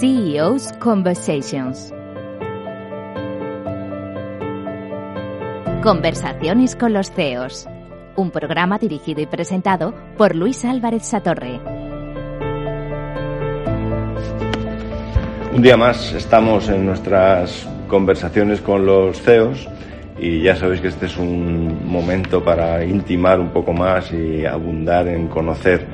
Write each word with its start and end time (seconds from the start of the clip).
CEO's 0.00 0.72
Conversations. 0.78 1.92
Conversaciones 5.82 6.74
con 6.74 6.94
los 6.94 7.10
CEOs. 7.10 7.68
Un 8.16 8.30
programa 8.30 8.78
dirigido 8.78 9.20
y 9.20 9.26
presentado 9.26 9.94
por 10.16 10.34
Luis 10.34 10.64
Álvarez 10.64 11.04
Satorre. 11.04 11.60
Un 15.52 15.60
día 15.60 15.76
más 15.76 16.14
estamos 16.14 16.70
en 16.70 16.86
nuestras 16.86 17.68
conversaciones 17.86 18.62
con 18.62 18.86
los 18.86 19.20
CEOs 19.20 19.68
y 20.18 20.40
ya 20.40 20.56
sabéis 20.56 20.80
que 20.80 20.88
este 20.88 21.04
es 21.04 21.18
un 21.18 21.86
momento 21.86 22.42
para 22.42 22.82
intimar 22.86 23.38
un 23.38 23.50
poco 23.50 23.74
más 23.74 24.10
y 24.12 24.46
abundar 24.46 25.08
en 25.08 25.28
conocer 25.28 25.86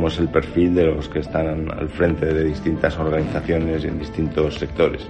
cómo 0.00 0.08
es 0.08 0.18
el 0.18 0.28
perfil 0.28 0.74
de 0.74 0.86
los 0.86 1.10
que 1.10 1.18
están 1.18 1.70
al 1.70 1.90
frente 1.90 2.24
de 2.24 2.44
distintas 2.44 2.98
organizaciones 2.98 3.84
y 3.84 3.88
en 3.88 3.98
distintos 3.98 4.54
sectores. 4.54 5.06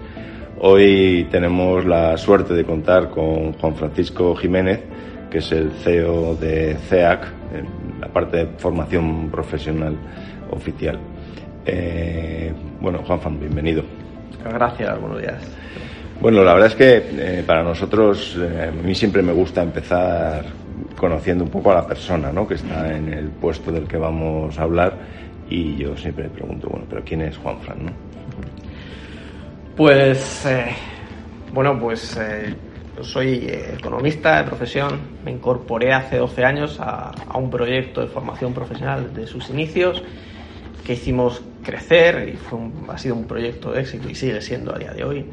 Hoy 0.59 1.29
tenemos 1.31 1.85
la 1.85 2.17
suerte 2.17 2.55
de 2.55 2.65
contar 2.65 3.09
con 3.09 3.53
Juan 3.53 3.77
Francisco 3.77 4.35
Jiménez, 4.35 4.81
que 5.31 5.39
es 5.39 5.53
el 5.53 5.71
CEO 5.71 6.35
de 6.35 6.77
CEAC, 6.89 7.23
en 7.55 8.01
la 8.01 8.09
parte 8.09 8.39
de 8.39 8.47
formación 8.59 9.31
profesional 9.31 9.95
oficial. 10.51 10.99
Eh, 11.67 12.53
bueno, 12.81 13.05
Juan, 13.07 13.39
bienvenido. 13.39 13.85
Gracias, 14.43 15.01
buenos 15.01 15.21
días. 15.21 15.41
Bueno, 16.21 16.43
la 16.43 16.55
verdad 16.55 16.67
es 16.67 16.75
que 16.75 16.97
eh, 17.13 17.45
para 17.47 17.63
nosotros, 17.63 18.37
eh, 18.41 18.71
a 18.71 18.73
mí 18.73 18.97
siempre 18.97 19.23
me 19.23 19.33
gusta 19.33 19.63
empezar 19.63 20.47
conociendo 21.01 21.45
un 21.45 21.51
poco 21.51 21.73
a 21.73 21.77
la 21.77 21.87
persona 21.87 22.31
¿no? 22.31 22.47
que 22.47 22.55
está 22.55 22.95
en 22.95 23.11
el 23.11 23.31
puesto 23.31 23.73
del 23.73 23.89
que 23.89 23.97
vamos 23.97 24.59
a 24.59 24.65
hablar 24.65 24.99
y 25.49 25.75
yo 25.77 25.97
siempre 25.97 26.25
me 26.25 26.31
pregunto, 26.31 26.69
bueno, 26.69 26.85
pero 26.91 27.03
¿quién 27.03 27.23
es 27.23 27.39
Juan 27.39 27.59
Fran? 27.63 27.87
¿no? 27.87 27.93
Pues, 29.75 30.45
eh, 30.45 30.67
bueno, 31.55 31.81
pues 31.81 32.21
yo 32.99 33.03
soy 33.03 33.49
economista 33.49 34.43
de 34.43 34.45
profesión, 34.45 35.01
me 35.25 35.31
incorporé 35.31 35.95
hace 35.95 36.19
12 36.19 36.45
años 36.45 36.77
a, 36.81 37.13
un 37.35 37.49
proyecto 37.49 38.03
de 38.03 38.09
formación 38.09 38.53
profesional 38.53 39.15
de 39.15 39.27
sus 39.27 39.49
inicios 39.49 40.03
que 40.85 40.93
hicimos 40.93 41.43
crecer 41.63 42.29
y 42.29 42.37
fue 42.37 42.59
ha 42.89 42.99
sido 42.99 43.15
un 43.15 43.25
proyecto 43.25 43.73
de 43.73 43.81
éxito 43.81 44.11
y 44.11 44.15
sigue 44.15 44.43
siendo 44.43 44.75
a 44.75 44.79
día 44.79 44.93
de 44.93 45.05
hoy. 45.05 45.25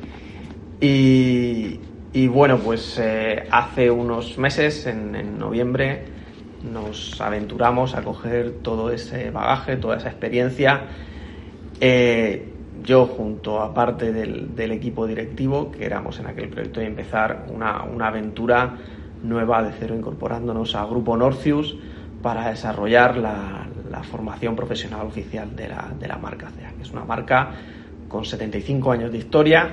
Y, 0.79 1.79
bueno, 2.27 2.57
pues 2.59 2.97
eh, 2.99 3.47
hace 3.51 3.91
unos 3.91 4.37
meses, 4.37 4.85
en, 4.87 5.37
noviembre, 5.37 6.05
nos 6.71 7.19
aventuramos 7.21 7.95
a 7.95 8.03
coger 8.03 8.59
todo 8.61 8.91
ese 8.91 9.29
bagaje, 9.29 9.75
toda 9.75 9.97
esa 9.97 10.09
experiencia. 10.09 10.81
Eh, 11.79 12.53
yo 12.83 13.05
junto 13.05 13.61
a 13.61 13.73
parte 13.73 14.11
del, 14.13 14.71
equipo 14.71 15.05
directivo, 15.05 15.71
que 15.71 15.85
éramos 15.85 16.19
en 16.19 16.27
aquel 16.27 16.49
proyecto, 16.49 16.81
y 16.81 16.85
empezar 16.85 17.45
una, 17.53 17.83
aventura 18.07 18.77
nueva 19.23 19.61
de 19.63 19.71
cero, 19.77 19.95
incorporándonos 19.95 20.75
a 20.75 20.85
Grupo 20.85 21.17
Norcius 21.17 21.75
para 22.21 22.49
desarrollar 22.49 23.17
la, 23.17 23.63
formación 24.11 24.55
profesional 24.55 25.07
oficial 25.07 25.55
de 25.55 25.69
la, 25.69 25.91
de 25.99 26.07
la 26.07 26.17
marca 26.17 26.51
CEA, 26.51 26.71
que 26.77 26.83
es 26.83 26.91
una 26.91 27.03
marca 27.03 27.49
con 28.07 28.23
75 28.23 28.91
años 28.91 29.11
de 29.11 29.17
historia, 29.17 29.71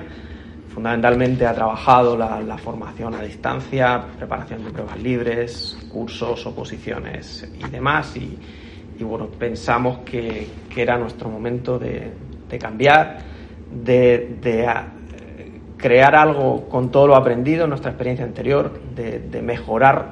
Fundamentalmente 0.75 1.45
ha 1.47 1.53
trabajado 1.53 2.17
la, 2.17 2.57
formación 2.57 3.15
a 3.15 3.21
distancia, 3.21 4.03
preparación 4.17 4.65
de 4.65 4.71
pruebas 4.71 5.01
libres, 5.01 5.77
cursos, 5.89 6.45
oposiciones 6.45 7.49
y 7.57 7.69
demás. 7.69 8.13
Y, 8.17 9.01
bueno, 9.01 9.27
pensamos 9.27 9.99
que, 9.99 10.49
era 10.75 10.97
nuestro 10.97 11.29
momento 11.29 11.79
de, 11.79 12.11
cambiar, 12.59 13.19
de, 13.71 14.65
ah, 14.67 14.87
crear 15.77 16.13
algo 16.13 16.67
con 16.67 16.91
todo 16.91 17.07
lo 17.07 17.15
aprendido 17.15 17.63
en 17.63 17.69
nuestra 17.69 17.91
experiencia 17.91 18.25
anterior, 18.25 18.77
de, 18.93 19.41
mejorar 19.41 20.09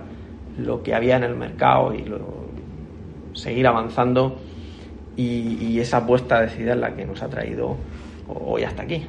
lo 0.57 0.81
que 0.81 0.95
había 0.95 1.17
en 1.17 1.23
el 1.23 1.35
mercado 1.35 1.93
y 1.93 2.05
seguir 3.33 3.67
avanzando. 3.67 4.37
Y, 5.17 5.57
y 5.59 5.79
esa 5.81 5.97
apuesta 5.97 6.39
decidida 6.39 6.71
es 6.71 6.79
la 6.79 6.95
que 6.95 7.05
nos 7.05 7.21
ha 7.21 7.27
traído 7.27 7.75
hoy 8.29 8.63
hasta 8.63 8.83
aquí. 8.83 9.05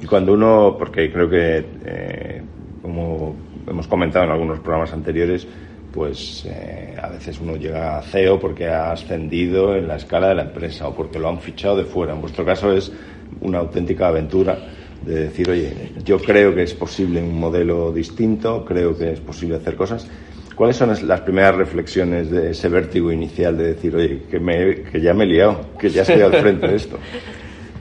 Y 0.00 0.06
cuando 0.06 0.32
uno, 0.32 0.76
porque 0.78 1.10
creo 1.10 1.28
que, 1.28 1.64
eh, 1.84 2.42
como 2.82 3.36
hemos 3.66 3.86
comentado 3.88 4.24
en 4.24 4.30
algunos 4.32 4.60
programas 4.60 4.92
anteriores, 4.92 5.46
pues 5.92 6.44
eh, 6.46 6.96
a 7.00 7.08
veces 7.08 7.38
uno 7.40 7.56
llega 7.56 7.98
a 7.98 8.02
CEO 8.02 8.40
porque 8.40 8.66
ha 8.66 8.90
ascendido 8.90 9.76
en 9.76 9.86
la 9.86 9.96
escala 9.96 10.28
de 10.28 10.34
la 10.34 10.42
empresa 10.42 10.88
o 10.88 10.94
porque 10.94 11.20
lo 11.20 11.28
han 11.28 11.38
fichado 11.38 11.76
de 11.76 11.84
fuera. 11.84 12.12
En 12.12 12.20
vuestro 12.20 12.44
caso 12.44 12.72
es 12.72 12.92
una 13.40 13.58
auténtica 13.58 14.08
aventura 14.08 14.58
de 15.04 15.26
decir, 15.26 15.48
oye, 15.48 15.92
yo 16.04 16.18
creo 16.18 16.54
que 16.54 16.64
es 16.64 16.74
posible 16.74 17.22
un 17.22 17.38
modelo 17.38 17.92
distinto, 17.92 18.64
creo 18.64 18.96
que 18.96 19.12
es 19.12 19.20
posible 19.20 19.56
hacer 19.56 19.76
cosas. 19.76 20.08
¿Cuáles 20.56 20.76
son 20.76 20.94
las 21.06 21.20
primeras 21.20 21.54
reflexiones 21.56 22.30
de 22.30 22.50
ese 22.50 22.68
vértigo 22.68 23.12
inicial 23.12 23.56
de 23.56 23.74
decir, 23.74 23.94
oye, 23.94 24.22
que, 24.30 24.38
me, 24.38 24.82
que 24.82 25.00
ya 25.00 25.12
me 25.12 25.24
he 25.24 25.26
liado, 25.26 25.60
que 25.78 25.90
ya 25.90 26.02
estoy 26.02 26.22
al 26.22 26.34
frente 26.34 26.68
de 26.68 26.76
esto? 26.76 26.98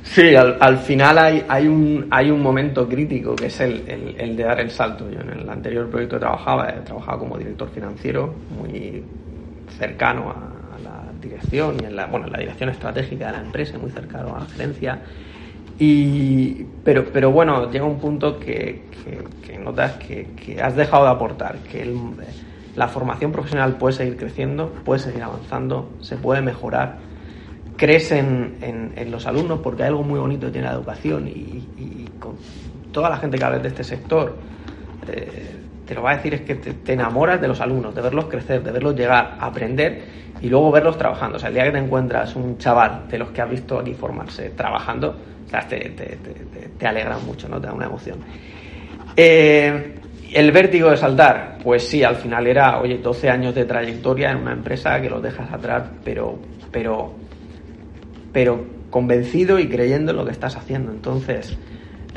Sí, 0.04 0.36
al, 0.36 0.78
final 0.80 1.18
hay, 1.18 1.46
hay, 1.48 1.66
un, 1.68 2.08
hay 2.12 2.30
un 2.30 2.42
momento 2.42 2.88
crítico 2.88 3.36
que 3.36 3.46
es 3.46 3.60
el, 3.62 3.84
el, 4.18 4.36
de 4.36 4.44
dar 4.44 4.60
el 4.60 4.70
salto. 4.70 5.10
Yo 5.10 5.22
en 5.22 5.30
el 5.30 5.50
anterior 5.50 5.90
proyecto 5.90 6.20
trabajaba, 6.20 6.70
he 6.70 6.82
trabajado 6.82 7.20
como 7.20 7.38
director 7.38 7.70
financiero, 7.70 8.34
muy 8.50 9.02
cercano 9.80 10.30
a, 10.30 10.80
la 10.84 11.06
dirección 11.22 11.78
y 11.82 11.86
en 11.86 11.96
la, 11.96 12.08
bueno, 12.08 12.28
la 12.28 12.38
dirección 12.38 12.70
estratégica 12.70 13.28
de 13.28 13.32
la 13.32 13.40
empresa, 13.40 13.78
muy 13.78 13.92
cercano 13.92 14.36
a 14.36 14.42
la 14.42 14.46
gerencia. 14.46 15.00
Y, 15.80 16.66
pero, 16.84 17.06
pero 17.06 17.32
bueno, 17.32 17.72
llega 17.72 17.86
un 17.86 17.98
punto 17.98 18.38
que, 18.38 18.84
que, 19.46 19.58
notas 19.58 19.94
que, 19.94 20.28
que, 20.36 20.62
has 20.62 20.76
dejado 20.76 21.06
de 21.06 21.12
aportar, 21.12 21.58
que 21.60 21.92
la 22.76 22.90
formación 22.90 23.32
profesional 23.32 23.78
puede 23.78 23.96
seguir 23.96 24.18
creciendo, 24.18 24.70
puede 24.84 25.00
seguir 25.00 25.24
avanzando, 25.24 25.90
se 26.02 26.18
puede 26.18 26.42
mejorar 26.42 27.13
crees 27.84 28.14
en, 28.14 28.94
en, 28.96 29.12
los 29.12 29.28
alumnos 29.28 29.60
porque 29.60 29.84
hay 29.84 29.90
algo 29.90 30.04
muy 30.04 30.18
bonito 30.18 30.46
que 30.46 30.54
tiene 30.54 30.68
la 30.68 30.74
educación 30.74 31.28
y, 31.28 32.08
con 32.18 32.38
toda 32.94 33.10
la 33.10 33.18
gente 33.18 33.38
que 33.38 33.44
habla 33.44 33.60
de 33.60 33.68
este 33.68 33.84
sector 33.84 34.38
eh, 35.12 35.58
te 35.86 35.94
lo 35.94 36.02
va 36.02 36.12
a 36.12 36.16
decir 36.16 36.34
es 36.34 36.42
que 36.42 36.56
te, 36.56 36.94
enamoras 36.94 37.42
de 37.42 37.50
los 37.50 37.60
alumnos, 37.60 37.94
de 37.94 38.02
verlos 38.02 38.26
crecer, 38.26 38.64
de 38.64 38.72
verlos 38.72 38.96
llegar 38.96 39.36
a 39.38 39.48
aprender 39.48 40.02
y 40.42 40.48
luego 40.48 40.72
verlos 40.72 40.98
trabajando. 40.98 41.36
O 41.36 41.40
sea, 41.40 41.50
el 41.50 41.56
día 41.56 41.66
que 41.66 41.72
te 41.72 41.78
encuentras 41.80 42.34
un 42.38 42.58
chaval 42.58 43.06
de 43.10 43.18
los 43.18 43.32
que 43.32 43.42
has 43.42 43.50
visto 43.50 43.78
aquí 43.80 43.94
formarse 43.94 44.52
trabajando, 44.52 45.18
te, 45.68 45.90
te, 45.90 46.18
te 46.80 46.88
alegra 46.88 47.18
mucho, 47.18 47.50
¿no? 47.50 47.60
Te 47.60 47.68
da 47.68 47.74
una 47.74 47.88
emoción. 47.88 48.20
Eh, 49.14 49.96
el 50.32 50.52
vértigo 50.54 50.90
de 50.90 50.96
saltar, 50.96 51.58
pues 51.62 51.86
sí, 51.86 52.02
al 52.02 52.16
final 52.16 52.48
era, 52.48 52.80
oye, 52.80 53.00
12 53.00 53.30
años 53.30 53.54
de 53.54 53.66
trayectoria 53.66 54.32
en 54.32 54.38
una 54.38 54.54
empresa 54.54 55.02
que 55.02 55.10
los 55.10 55.22
dejas 55.22 55.52
atrás, 55.52 55.84
pero, 56.06 56.40
pero 56.72 57.23
pero 58.34 58.66
convencido 58.90 59.60
y 59.60 59.70
creyendo 59.70 60.12
en 60.12 60.18
lo 60.18 60.26
que 60.26 60.32
estás 60.32 60.58
haciendo. 60.58 60.92
Entonces, 60.92 61.58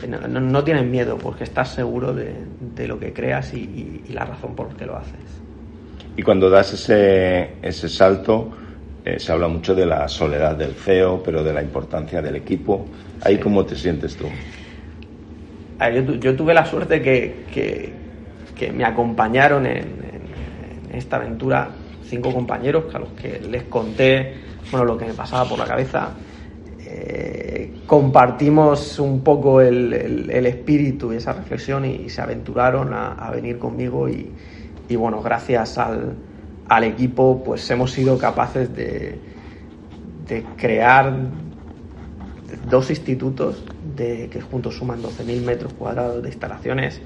eh, 0.02 0.08
no, 0.08 0.64
tienes 0.64 0.84
miedo 0.84 1.18
porque 1.18 1.44
estás 1.44 1.68
seguro 1.68 2.12
de, 2.12 2.88
lo 2.88 2.98
que 2.98 3.12
creas 3.12 3.54
y, 3.54 4.02
la 4.12 4.24
razón 4.24 4.56
por 4.56 4.72
la 4.72 4.76
que 4.76 4.86
lo 4.86 4.96
haces. 4.96 5.14
Y 6.16 6.22
cuando 6.22 6.48
das 6.48 6.72
ese, 6.72 7.52
ese 7.62 7.88
salto, 7.88 8.50
eh, 9.04 9.20
se 9.20 9.30
habla 9.30 9.48
mucho 9.48 9.74
de 9.74 9.86
la 9.86 10.08
soledad 10.08 10.56
del 10.56 10.72
CEO, 10.74 11.22
pero 11.22 11.44
de 11.44 11.52
la 11.52 11.62
importancia 11.62 12.22
del 12.22 12.36
equipo. 12.36 12.86
¿Ahí 13.22 13.38
cómo 13.38 13.64
te 13.64 13.76
sientes 13.76 14.16
tú? 14.16 14.26
yo, 16.20 16.34
tuve 16.34 16.54
la 16.54 16.64
suerte 16.64 17.02
que, 17.02 17.44
que, 17.52 18.72
me 18.72 18.84
acompañaron 18.84 19.66
en, 19.66 19.76
en, 19.76 20.96
esta 20.96 21.16
aventura 21.16 21.68
cinco 22.08 22.32
compañeros 22.32 22.94
a 22.94 22.98
los 22.98 23.10
que 23.10 23.40
les 23.40 23.64
conté 23.64 24.46
bueno, 24.70 24.84
lo 24.84 24.98
que 24.98 25.06
me 25.06 25.14
pasaba 25.14 25.48
por 25.48 25.58
la 25.58 25.66
cabeza. 25.66 26.10
Eh, 26.78 27.80
compartimos 27.86 28.98
un 28.98 29.20
poco 29.20 29.60
el, 29.60 30.30
espíritu 30.46 31.12
y 31.12 31.16
esa 31.16 31.32
reflexión 31.32 31.84
y, 31.84 32.08
se 32.08 32.20
aventuraron 32.20 32.92
a, 32.94 33.30
venir 33.30 33.58
conmigo 33.58 34.08
y, 34.08 34.96
bueno, 34.96 35.20
gracias 35.22 35.78
al, 35.78 36.16
equipo 36.84 37.42
pues 37.44 37.68
hemos 37.70 37.92
sido 37.92 38.18
capaces 38.18 38.74
de, 38.74 39.18
crear 40.56 41.12
dos 42.68 42.90
institutos 42.90 43.64
de, 43.96 44.28
que 44.28 44.40
juntos 44.40 44.76
suman 44.76 45.02
12.000 45.02 45.42
metros 45.42 45.72
cuadrados 45.74 46.22
de 46.22 46.28
instalaciones 46.28 47.00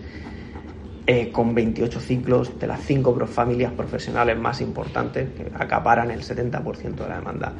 eh, 1.13 1.33
con 1.33 1.57
28 1.57 1.99
ciclos 1.99 2.57
de 2.61 2.69
las 2.69 2.83
cinco 2.83 3.13
familias 3.27 3.73
profesionales 3.73 4.39
más 4.39 4.61
importantes 4.61 5.29
que 5.31 5.51
acaparan 5.59 6.09
el 6.13 6.23
70% 6.23 6.95
de 6.95 7.09
la 7.09 7.17
demanda 7.17 7.53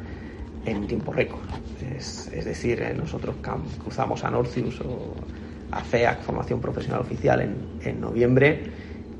en 0.65 0.87
tiempo 0.87 1.11
récord. 1.11 1.41
Es, 1.93 2.31
decir, 2.45 2.81
eh, 2.81 2.93
nosotros 2.93 3.35
cruzamos 3.83 4.23
a 4.23 4.31
Norcius 4.31 4.79
o 4.79 5.15
a 5.69 5.81
CEAC, 5.81 6.21
Formación 6.21 6.61
Profesional 6.61 7.01
Oficial, 7.01 7.41
en, 7.41 7.57
en, 7.83 7.99
noviembre 7.99 8.71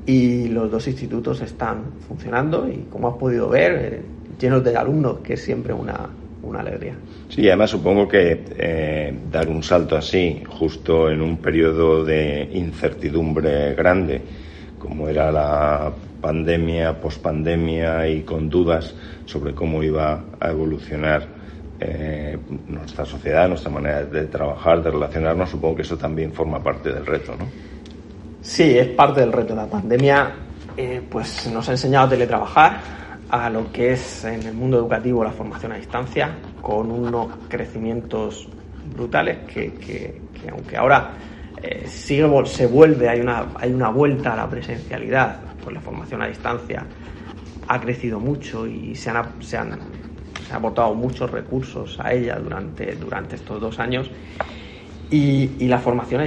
y 0.06 0.48
los 0.48 0.70
dos 0.70 0.88
institutos 0.88 1.42
están 1.42 1.92
funcionando 2.08 2.66
y 2.70 2.86
como 2.90 3.08
has 3.08 3.16
podido 3.18 3.50
ver, 3.50 3.72
eh, 3.74 4.02
llenos 4.40 4.64
de 4.64 4.74
alumnos, 4.74 5.18
que 5.18 5.34
es 5.34 5.42
siempre 5.42 5.74
una, 5.74 6.08
una 6.42 6.60
alegría. 6.60 6.94
Sí, 7.28 7.46
además 7.48 7.70
supongo 7.70 8.08
que 8.08 8.44
eh, 8.58 9.14
dar 9.30 9.48
un 9.48 9.62
salto 9.62 9.96
así, 9.96 10.42
justo 10.46 11.10
en 11.10 11.22
un 11.22 11.38
periodo 11.38 12.04
de 12.04 12.48
incertidumbre 12.52 13.74
grande, 13.74 14.20
como 14.78 15.08
era 15.08 15.30
la 15.30 15.92
pandemia, 16.20 17.00
pospandemia 17.00 18.08
y 18.08 18.22
con 18.22 18.48
dudas 18.48 18.94
sobre 19.24 19.54
cómo 19.54 19.82
iba 19.82 20.24
a 20.40 20.50
evolucionar 20.50 21.26
eh, 21.80 22.38
nuestra 22.68 23.04
sociedad, 23.04 23.48
nuestra 23.48 23.70
manera 23.70 24.04
de 24.04 24.26
trabajar, 24.26 24.82
de 24.82 24.90
relacionarnos, 24.90 25.50
supongo 25.50 25.76
que 25.76 25.82
eso 25.82 25.96
también 25.96 26.32
forma 26.32 26.62
parte 26.62 26.92
del 26.92 27.04
reto, 27.04 27.34
¿no? 27.36 27.46
Sí, 28.40 28.76
es 28.76 28.88
parte 28.88 29.20
del 29.20 29.32
reto. 29.32 29.54
La 29.54 29.66
pandemia 29.66 30.32
eh, 30.76 31.00
pues 31.08 31.48
nos 31.52 31.68
ha 31.68 31.72
enseñado 31.72 32.06
a 32.06 32.10
teletrabajar, 32.10 32.80
a 33.32 33.48
lo 33.48 33.72
que 33.72 33.92
es 33.92 34.24
en 34.26 34.42
el 34.42 34.52
mundo 34.52 34.76
educativo 34.76 35.24
la 35.24 35.30
formación 35.30 35.72
a 35.72 35.76
distancia, 35.76 36.36
con 36.60 36.90
unos 36.90 37.28
crecimientos 37.48 38.46
brutales 38.94 39.38
que, 39.48 40.20
aunque 40.50 40.76
ahora 40.76 41.12
eh, 41.62 41.86
sigue, 41.86 42.28
se 42.44 42.66
vuelve, 42.66 43.08
hay 43.08 43.20
una, 43.20 43.46
hay 43.56 43.72
una 43.72 43.88
vuelta 43.88 44.34
a 44.34 44.36
la 44.36 44.50
presencialidad, 44.50 45.40
pues 45.64 45.74
la 45.74 45.80
formación 45.80 46.20
a 46.20 46.26
distancia 46.26 46.84
ha 47.68 47.80
crecido 47.80 48.20
mucho 48.20 48.66
y 48.66 48.94
se 48.94 49.08
han, 49.08 49.42
se 49.42 49.56
han, 49.56 49.78
se 50.46 50.52
han 50.52 50.58
aportado 50.58 50.94
muchos 50.94 51.30
recursos 51.30 51.98
a 52.00 52.12
ella 52.12 52.38
durante, 52.38 52.94
durante 52.96 53.36
estos 53.36 53.58
dos 53.58 53.78
años. 53.78 54.10
Y, 55.10 55.52
y 55.58 55.68
la 55.68 55.78
formación 55.78 56.20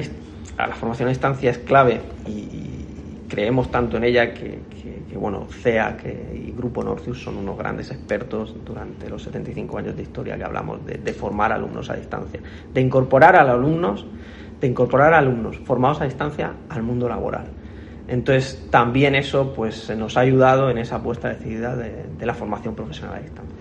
a 0.58 0.68
la 0.68 0.74
formación 0.74 1.08
a 1.08 1.12
distancia 1.12 1.52
es 1.52 1.60
clave 1.60 2.02
y, 2.26 2.72
creemos 3.28 3.70
tanto 3.70 3.98
en 3.98 4.06
ella 4.06 4.34
que, 4.34 4.60
bueno, 5.18 5.48
CEA 5.50 5.98
y 6.34 6.52
Grupo 6.52 6.84
Norcius 6.84 7.22
son 7.22 7.38
unos 7.38 7.58
grandes 7.58 7.92
expertos 7.92 8.56
durante 8.66 9.10
los 9.10 9.24
75 9.24 9.78
años 9.78 9.96
de 9.96 10.04
historia 10.04 10.38
que 10.38 10.44
hablamos 10.44 10.86
de, 10.86 11.14
formar 11.14 11.52
alumnos 11.52 11.90
a 11.90 11.96
distancia, 11.96 12.40
de 12.74 12.82
incorporar 12.82 13.36
a 13.36 13.44
los 13.44 13.54
alumnos, 13.54 14.06
de 14.60 14.68
incorporar 14.68 15.14
a 15.14 15.20
alumnos 15.20 15.58
formados 15.60 16.02
a 16.02 16.06
distancia 16.06 16.54
al 16.70 16.84
mundo 16.84 17.08
laboral. 17.08 17.46
Entonces, 18.08 18.68
también 18.70 19.16
eso 19.16 19.54
pues 19.54 19.90
nos 19.98 20.18
ha 20.18 20.22
ayudado 20.22 20.70
en 20.70 20.78
esa 20.78 20.98
apuesta 20.98 21.30
decidida 21.30 21.76
de 21.76 22.26
la 22.26 22.34
formación 22.34 22.76
profesional 22.76 23.18
a 23.18 23.22
distancia. 23.22 23.55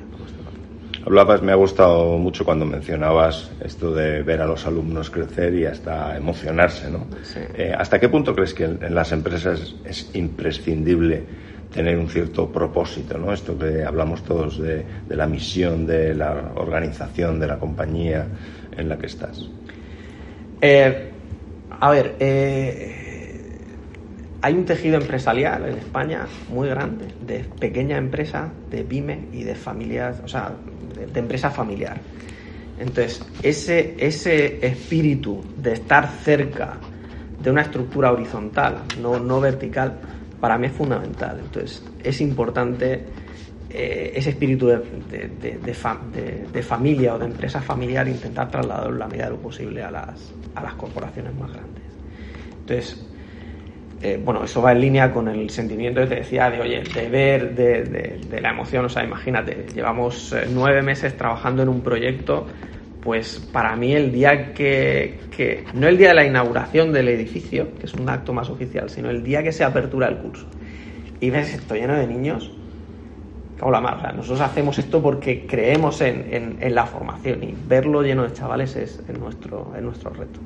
Hablabas, 1.06 1.43
me 1.43 1.53
ha 1.53 1.55
gustado 1.55 2.17
mucho 2.17 2.47
cuando 2.47 2.65
mencionabas 2.65 3.51
esto 3.62 3.93
de 3.95 4.23
ver 4.23 4.41
a 4.41 4.47
los 4.47 4.67
alumnos 4.67 5.11
crecer 5.11 5.55
y 5.55 5.67
hasta 5.67 6.17
emocionarse, 6.17 6.91
¿no? 6.91 7.06
Eh, 7.55 7.75
¿Hasta 7.77 8.01
qué 8.01 8.09
punto 8.09 8.35
crees 8.35 8.55
que 8.55 8.65
en, 8.65 8.95
las 8.95 9.12
empresas 9.12 9.75
es 9.85 10.11
imprescindible 10.15 11.23
tener 11.75 11.99
un 11.99 12.09
cierto 12.09 12.51
propósito, 12.51 13.19
¿no? 13.19 13.35
Esto 13.35 13.59
que 13.59 13.85
hablamos 13.85 14.23
todos 14.23 14.59
de, 14.59 14.87
la 15.11 15.27
misión 15.27 15.87
de 15.87 16.15
la 16.15 16.53
organización, 16.55 17.39
de 17.39 17.49
la 17.49 17.59
compañía 17.59 18.27
en 18.75 18.89
la 18.89 18.97
que 18.97 19.07
estás. 19.07 19.47
Eh, 20.62 21.11
a 21.81 21.91
ver, 21.91 22.17
eh, 22.19 23.04
hay 24.44 24.52
un 24.52 24.67
tejido 24.67 24.99
empresarial 24.99 25.64
en 25.64 25.79
España 25.79 26.26
muy 26.50 26.69
grande, 26.69 27.06
de 27.26 27.44
pequeña 27.58 27.96
empresa, 27.96 28.52
de 28.69 28.85
pyme 28.85 29.29
y 29.32 29.43
de 29.43 29.55
familias, 29.55 30.20
o 30.23 30.29
sea, 30.29 30.52
de, 31.14 31.19
empresa 31.19 31.50
familiar. 31.50 31.99
Entonces, 32.79 33.25
ese, 33.43 33.94
ese 33.96 34.67
espíritu 34.67 35.43
de 35.56 35.73
estar 35.73 36.06
cerca 36.23 36.76
de 37.43 37.50
una 37.50 37.62
estructura 37.62 38.12
horizontal, 38.12 38.82
no, 39.00 39.19
no 39.19 39.41
vertical, 39.41 39.94
para 40.38 40.58
mí 40.58 40.67
es 40.67 40.75
fundamental. 40.75 41.40
Entonces, 41.43 41.82
es 42.02 42.20
importante 42.20 43.02
eh, 43.70 44.12
ese 44.14 44.29
espíritu 44.29 44.67
de, 44.67 45.58
de, 46.52 46.62
familia 46.62 47.14
o 47.14 47.19
de 47.19 47.25
empresa 47.25 47.62
familiar 47.62 48.06
intentar 48.08 48.50
trasladarlo 48.50 48.99
la 48.99 49.08
medida 49.08 49.25
de 49.25 49.31
lo 49.31 49.38
posible 49.38 49.82
a 49.82 49.90
las, 49.90 50.35
a 50.55 50.62
las 50.62 50.75
corporaciones 50.75 51.35
más 51.35 51.50
grandes. 51.50 51.85
Entonces, 52.61 53.06
eh, 54.05 54.21
bueno, 54.23 54.45
eso 54.45 54.61
va 54.61 54.73
en 54.73 54.83
línea 54.83 55.11
con 55.11 55.29
el 55.29 55.49
sentimiento 55.49 56.03
que 56.03 56.09
te 56.09 56.15
decía 56.17 56.51
de, 56.51 56.61
oye, 56.61 56.83
de 56.83 57.09
ver, 57.09 57.55
de, 57.55 58.39
la 58.39 58.51
emoción. 58.51 58.85
O 58.85 58.89
sea, 58.91 59.03
imagínate, 59.03 59.65
llevamos 59.75 60.31
eh, 60.35 60.47
nueve 60.53 60.83
meses 60.83 61.17
trabajando 61.17 61.62
en 61.62 61.71
un 61.71 61.81
proyecto, 61.81 62.47
pues 63.01 63.39
para 63.51 63.75
mí 63.77 63.95
el 63.95 64.12
día 64.12 64.53
que, 64.53 65.21
no 65.73 65.89
el 65.89 65.97
día 65.97 66.09
de 66.09 66.15
la 66.15 66.27
inauguración 66.27 66.93
del 66.93 67.09
edificio, 67.09 67.69
que 67.79 67.87
es 67.87 67.95
un 67.95 68.06
acto 68.11 68.35
más 68.35 68.51
oficial, 68.51 68.91
sino 68.91 69.09
el 69.09 69.25
día 69.25 69.43
que 69.43 69.53
se 69.53 69.65
apertura 69.65 70.07
el 70.09 70.19
curso, 70.19 70.47
y 71.19 71.31
ves 71.31 71.55
esto 71.55 71.75
lleno 71.75 71.95
de 71.95 72.07
niños, 72.07 72.53
como 73.59 73.73
la 73.73 73.81
más, 73.81 74.15
nosotros 74.15 74.43
hacemos 74.43 74.79
esto 74.79 75.00
porque 75.00 75.47
creemos 75.47 76.03
en, 76.03 76.59
en, 76.61 76.75
la 76.75 76.85
formación 76.85 77.43
y 77.43 77.55
verlo 77.67 78.03
lleno 78.03 78.25
de 78.25 78.35
chavales 78.35 78.77
es, 78.77 79.00
nuestro, 79.19 79.73
es 79.75 79.83
nuestro 79.83 80.11
reto 80.11 80.41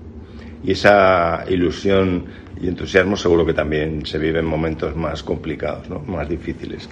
y 0.62 0.72
esa 0.72 1.44
ilusión 1.48 2.24
y 2.60 2.68
entusiasmo 2.68 3.16
seguro 3.16 3.46
que 3.46 3.54
también 3.54 4.04
se 4.04 4.18
vive 4.18 4.40
en 4.40 4.46
momentos 4.46 4.96
más 4.96 5.22
complicados, 5.22 5.88
¿no? 5.88 6.00
más 6.00 6.28
difíciles. 6.28 6.88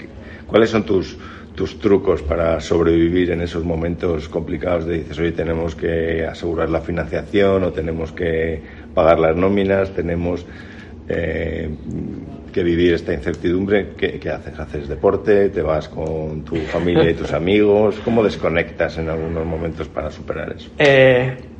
¿Cuáles 0.47 0.71
son 0.71 0.85
tus, 0.85 1.19
tus 1.55 1.79
trucos 1.79 2.23
para 2.23 2.61
sobrevivir 2.61 3.33
en 3.33 3.41
esos 3.41 3.65
momentos 3.65 4.29
complicados 4.29 4.87
de 4.87 4.99
dices, 4.99 5.19
oye, 5.19 5.33
tenemos 5.33 5.75
que 5.75 6.25
asegurar 6.25 6.71
la 6.71 6.81
financiación 6.81 7.65
o 7.65 7.73
tenemos 7.73 8.13
que 8.13 8.63
pagar 8.95 9.19
las 9.19 9.37
nóminas, 9.37 9.93
tenemos 9.93 10.47
eh, 11.09 11.69
que 12.53 12.63
vivir 12.63 12.95
esta 12.95 13.13
incertidumbre? 13.13 13.95
¿Qué, 13.97 14.21
¿Qué, 14.21 14.31
haces? 14.31 14.57
¿Haces 14.59 14.89
deporte? 14.89 15.49
¿Te 15.49 15.63
vas 15.63 15.89
con 15.89 16.43
tu 16.43 16.57
familia 16.57 17.11
y 17.11 17.15
tus 17.15 17.33
amigos? 17.33 17.97
¿Cómo 18.05 18.23
desconectas 18.23 18.99
en 18.99 19.09
algunos 19.09 19.45
momentos 19.45 19.89
para 19.89 20.13
superar 20.13 20.55
eso? 20.57 20.71
Eh 20.79 21.56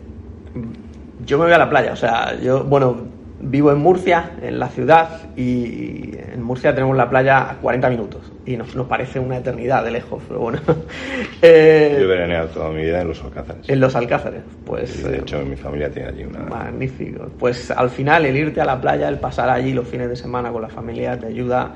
yo 1.27 1.39
me 1.39 1.45
voy 1.45 1.53
a 1.53 1.59
la 1.59 1.69
playa, 1.69 1.93
o 1.93 1.97
sea, 1.97 2.39
yo, 2.41 2.65
bueno, 2.65 2.97
vivo 3.41 3.73
en 3.73 3.79
Murcia, 3.79 4.31
en 4.41 4.59
la 4.59 4.69
ciudad, 4.69 5.09
y 5.37 6.17
en 6.33 6.43
Murcia 6.43 6.75
tenemos 6.75 6.97
la 6.97 7.11
playa 7.11 7.51
a 7.51 7.55
40 7.57 7.91
minutos. 7.91 8.33
Y 8.47 8.57
nos, 8.57 8.75
nos 8.77 8.87
parece 8.87 9.19
una 9.19 9.39
eternidad 9.39 9.85
de 9.85 9.91
lejos, 9.91 10.23
pero 10.27 10.41
bueno. 10.41 10.61
eh, 11.43 11.97
yo 11.99 12.05
he 12.05 12.07
veraneado 12.07 12.49
toda 12.49 12.71
mi 12.71 12.83
vida 12.83 13.01
en 13.03 13.09
los 13.09 13.23
Alcázares. 13.23 13.69
En 13.69 13.81
los 13.81 13.95
Alcázares, 13.97 14.43
pues. 14.65 15.03
de 15.03 15.19
hecho, 15.19 15.45
mi 15.45 15.57
familia 15.57 15.91
tiene 15.91 16.09
allí 16.09 16.25
una. 16.25 16.41
Magnífico. 16.41 17.29
Pues 17.39 17.71
al 17.71 17.91
final, 17.91 18.25
el 18.25 18.37
irte 18.37 18.61
a 18.61 18.65
la 18.65 18.81
playa, 18.81 19.09
el 19.09 19.19
pasar 19.19 19.51
allí 19.51 19.73
los 19.73 19.87
fines 19.87 20.09
de 20.09 20.17
semana 20.17 20.53
con 20.53 20.63
la 20.63 20.69
familia, 20.69 21.19
te 21.19 21.27
ayuda, 21.27 21.75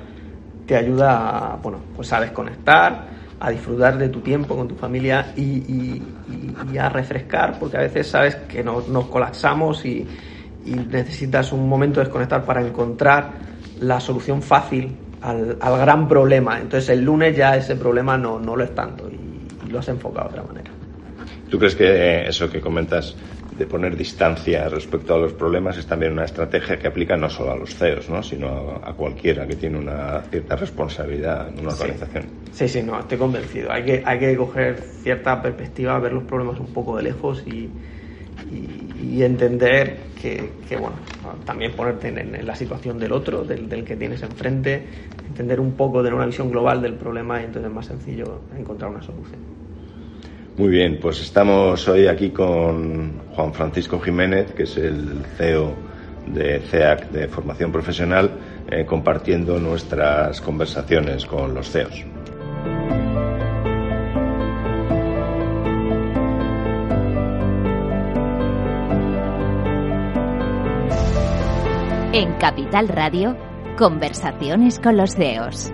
te 0.66 0.76
ayuda, 0.76 1.58
bueno, 1.60 1.78
pues 1.96 2.12
a 2.12 2.20
desconectar 2.20 3.19
a 3.40 3.50
disfrutar 3.50 3.96
de 3.96 4.10
tu 4.10 4.20
tiempo 4.20 4.54
con 4.54 4.68
tu 4.68 4.74
familia 4.74 5.32
y, 5.36 6.02
a 6.78 6.88
refrescar, 6.88 7.58
porque 7.58 7.78
a 7.78 7.80
veces 7.80 8.06
sabes 8.06 8.36
que 8.36 8.62
nos 8.62 9.06
colapsamos 9.06 9.84
y, 9.84 10.06
necesitas 10.62 11.52
un 11.52 11.66
momento 11.66 12.00
de 12.00 12.04
desconectar 12.04 12.44
para 12.44 12.60
encontrar 12.60 13.30
la 13.80 13.98
solución 13.98 14.42
fácil 14.42 14.94
al, 15.22 15.56
gran 15.58 16.06
problema. 16.06 16.60
Entonces 16.60 16.90
el 16.90 17.02
lunes 17.02 17.34
ya 17.34 17.56
ese 17.56 17.76
problema 17.76 18.18
no, 18.18 18.38
no 18.38 18.54
lo 18.54 18.64
es 18.64 18.74
tanto 18.74 19.08
y, 19.08 19.70
lo 19.70 19.78
has 19.78 19.88
enfocado 19.88 20.28
de 20.28 20.40
otra 20.40 20.52
manera. 20.52 20.79
¿Tú 21.50 21.58
crees 21.58 21.74
que 21.74 22.28
eso 22.28 22.48
que 22.48 22.60
comentas 22.60 23.16
de 23.58 23.66
poner 23.66 23.96
distancia 23.96 24.68
respecto 24.68 25.14
a 25.14 25.18
los 25.18 25.32
problemas 25.32 25.76
es 25.76 25.86
también 25.86 26.12
una 26.12 26.24
estrategia 26.24 26.78
que 26.78 26.86
aplica 26.86 27.16
no 27.16 27.28
solo 27.28 27.52
a 27.52 27.56
los 27.56 27.74
CEOs, 27.74 28.08
¿no? 28.08 28.22
sino 28.22 28.80
a, 28.82 28.94
cualquiera 28.94 29.46
que 29.46 29.56
tiene 29.56 29.76
una 29.76 30.22
cierta 30.30 30.56
responsabilidad 30.56 31.48
en 31.48 31.60
una 31.60 31.72
organización. 31.72 32.24
Sí, 32.52 32.68
sí, 32.68 32.82
no, 32.82 33.00
estoy 33.00 33.18
convencido. 33.18 33.70
Hay 33.70 33.84
que, 33.84 34.02
hay 34.06 34.18
que 34.18 34.36
coger 34.36 34.80
cierta 35.02 35.42
perspectiva, 35.42 35.98
ver 35.98 36.12
los 36.12 36.24
problemas 36.24 36.58
un 36.60 36.72
poco 36.72 36.96
de 36.96 37.02
lejos 37.02 37.42
y, 37.46 37.68
y, 38.50 39.22
entender 39.22 39.98
que, 40.22 40.52
que, 40.66 40.76
bueno, 40.76 40.96
también 41.44 41.72
ponerte 41.72 42.08
en, 42.08 42.46
la 42.46 42.54
situación 42.54 42.98
del 42.98 43.12
otro, 43.12 43.44
del, 43.44 43.68
del, 43.68 43.84
que 43.84 43.96
tienes 43.96 44.22
enfrente, 44.22 44.86
entender 45.28 45.60
un 45.60 45.72
poco, 45.72 45.98
tener 45.98 46.14
una 46.14 46.26
visión 46.26 46.50
global 46.50 46.80
del 46.80 46.94
problema 46.94 47.42
y 47.42 47.44
entonces 47.44 47.68
es 47.68 47.74
más 47.74 47.86
sencillo 47.86 48.40
encontrar 48.56 48.90
una 48.90 49.02
solución. 49.02 49.69
Muy 50.56 50.68
bien, 50.68 50.98
pues 51.00 51.20
estamos 51.20 51.88
hoy 51.88 52.06
aquí 52.06 52.30
con 52.30 53.18
Juan 53.34 53.54
Francisco 53.54 53.98
Jiménez, 54.00 54.52
que 54.52 54.64
es 54.64 54.76
el 54.76 55.24
CEO 55.36 55.74
de 56.26 56.60
CEAC 56.60 57.10
de 57.10 57.28
Formación 57.28 57.72
Profesional, 57.72 58.30
eh, 58.70 58.84
compartiendo 58.84 59.58
nuestras 59.58 60.40
conversaciones 60.40 61.24
con 61.24 61.54
los 61.54 61.70
CEOs. 61.70 62.04
En 72.12 72.32
Capital 72.34 72.88
Radio, 72.88 73.36
conversaciones 73.78 74.78
con 74.78 74.96
los 74.96 75.14
CEOs. 75.14 75.72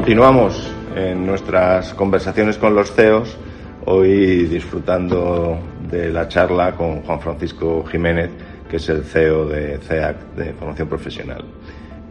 Continuamos 0.00 0.72
en 0.96 1.26
nuestras 1.26 1.92
conversaciones 1.92 2.56
con 2.56 2.74
los 2.74 2.90
CEOs, 2.90 3.36
hoy 3.84 4.46
disfrutando 4.46 5.60
de 5.90 6.10
la 6.10 6.26
charla 6.26 6.74
con 6.74 7.02
Juan 7.02 7.20
Francisco 7.20 7.84
Jiménez, 7.84 8.30
que 8.68 8.76
es 8.76 8.88
el 8.88 9.04
CEO 9.04 9.44
de 9.44 9.76
CEAC 9.76 10.34
de 10.36 10.54
Formación 10.54 10.88
Profesional. 10.88 11.44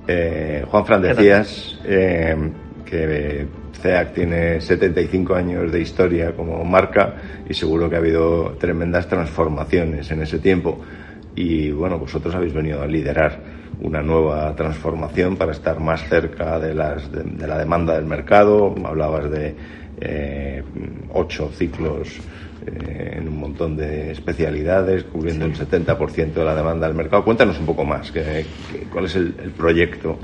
Eh, 0.08 0.64
Juan 0.70 0.86
Fran, 0.86 1.02
decías 1.02 1.80
eh, 1.84 2.38
que 2.86 3.48
CEAC 3.82 4.14
tiene 4.14 4.62
75 4.62 5.34
años 5.34 5.72
de 5.72 5.82
historia 5.82 6.34
como 6.34 6.64
marca 6.64 7.16
y 7.50 7.56
seguro 7.56 7.90
que 7.90 7.96
ha 7.96 8.00
habido 8.00 8.52
tremendas 8.60 9.08
transformaciones 9.08 10.12
en 10.12 10.22
ese 10.22 10.38
tiempo. 10.38 10.80
Y 11.36 11.72
bueno, 11.72 11.98
vosotros 11.98 12.36
habéis 12.36 12.54
venido 12.54 12.84
a 12.84 12.86
liderar 12.86 13.59
una 13.82 14.02
nueva 14.02 14.54
transformación 14.56 15.38
para 15.38 15.52
estar 15.52 15.80
más 15.80 16.08
cerca 16.10 16.60
de, 16.60 16.74
las, 16.74 17.12
de, 17.12 17.48
la 17.48 17.58
demanda 17.58 17.96
del 17.96 18.06
mercado. 18.06 18.76
Hablabas 18.84 19.32
de 19.32 19.56
eh, 20.02 20.64
ocho 21.14 21.50
ciclos 21.54 22.10
eh, 22.66 23.16
en 23.18 23.28
un 23.28 23.40
montón 23.40 23.78
de 23.78 24.12
especialidades, 24.12 25.06
cubriendo 25.06 25.46
el 25.46 25.56
70% 25.56 26.34
de 26.34 26.44
la 26.44 26.56
demanda 26.56 26.88
del 26.88 26.96
mercado. 26.96 27.24
Cuéntanos 27.24 27.58
un 27.60 27.66
poco 27.66 27.86
más, 27.86 28.12
que, 28.12 28.46
¿cuál 28.92 29.06
es 29.06 29.16
el, 29.16 29.34
proyecto 29.58 30.20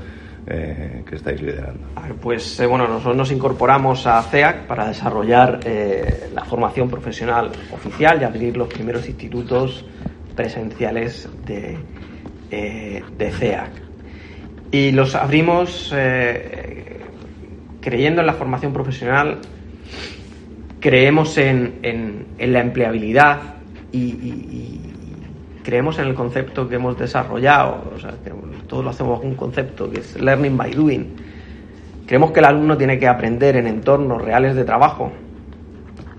eh, 0.46 1.02
que 1.08 1.16
estáis 1.16 1.40
liderando? 1.40 1.88
Pues 2.20 2.62
bueno, 2.68 2.86
nosotros 2.86 3.16
nos 3.16 3.32
incorporamos 3.32 4.06
a 4.06 4.22
CEAC 4.22 4.66
para 4.66 4.86
desarrollar 4.88 5.60
la 6.34 6.44
formación 6.44 6.90
profesional 6.90 7.50
oficial 7.72 8.20
y 8.20 8.24
abrir 8.24 8.56
los 8.56 8.68
primeros 8.68 9.08
institutos 9.08 9.84
presenciales 10.36 11.26
de, 11.46 11.78
eh, 12.50 13.02
de 13.18 13.30
CEAC. 13.30 13.70
Y 14.70 14.92
los 14.92 15.14
abrimos 15.14 15.92
eh, 15.94 17.00
creyendo 17.80 18.20
en 18.20 18.26
la 18.26 18.32
formación 18.32 18.72
profesional, 18.72 19.38
creemos 20.80 21.38
en, 21.38 22.26
la 22.38 22.60
empleabilidad 22.60 23.38
y, 23.92 24.80
creemos 25.64 25.98
en 25.98 26.06
el 26.06 26.14
concepto 26.14 26.68
que 26.68 26.76
hemos 26.76 26.96
desarrollado, 26.96 27.92
o 27.94 28.66
todos 28.68 28.84
lo 28.84 28.90
hacemos 28.90 29.18
con 29.20 29.30
un 29.30 29.34
concepto 29.34 29.90
que 29.90 30.00
es 30.00 30.20
learning 30.20 30.56
by 30.56 30.70
doing. 30.72 31.16
Creemos 32.06 32.30
que 32.30 32.38
el 32.38 32.46
alumno 32.46 32.76
tiene 32.76 33.00
que 33.00 33.08
aprender 33.08 33.56
en 33.56 33.66
entornos 33.66 34.22
reales 34.22 34.54
de 34.54 34.64
trabajo, 34.64 35.10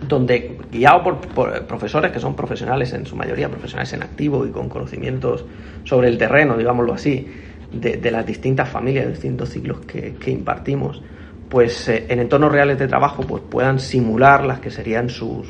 donde 0.08 0.58
guiado 0.72 1.04
por, 1.04 1.66
profesores 1.66 2.12
que 2.12 2.20
son 2.20 2.36
profesionales 2.36 2.94
en 2.94 3.06
su 3.06 3.16
mayoría, 3.16 3.50
profesionales 3.50 3.94
en 3.94 4.04
activo 4.04 4.46
y 4.46 4.52
con 4.52 4.70
conocimientos 4.70 5.46
sobre 5.84 6.08
el 6.08 6.18
terreno, 6.18 6.58
digámoslo 6.58 6.94
así, 6.94 7.28
de, 7.72 8.12
las 8.12 8.26
distintas 8.26 8.70
familias, 8.70 9.06
de 9.06 9.12
distintos 9.12 9.50
ciclos 9.50 9.80
que, 9.82 10.32
impartimos, 10.32 11.02
pues 11.50 11.88
eh, 11.90 12.06
en 12.10 12.20
entornos 12.20 12.52
reales 12.52 12.78
de 12.80 12.88
trabajo 12.88 13.24
pues 13.24 13.44
puedan 13.50 13.80
simular 13.80 14.46
las 14.46 14.60
que 14.60 14.70
serían 14.70 15.10
sus, 15.10 15.48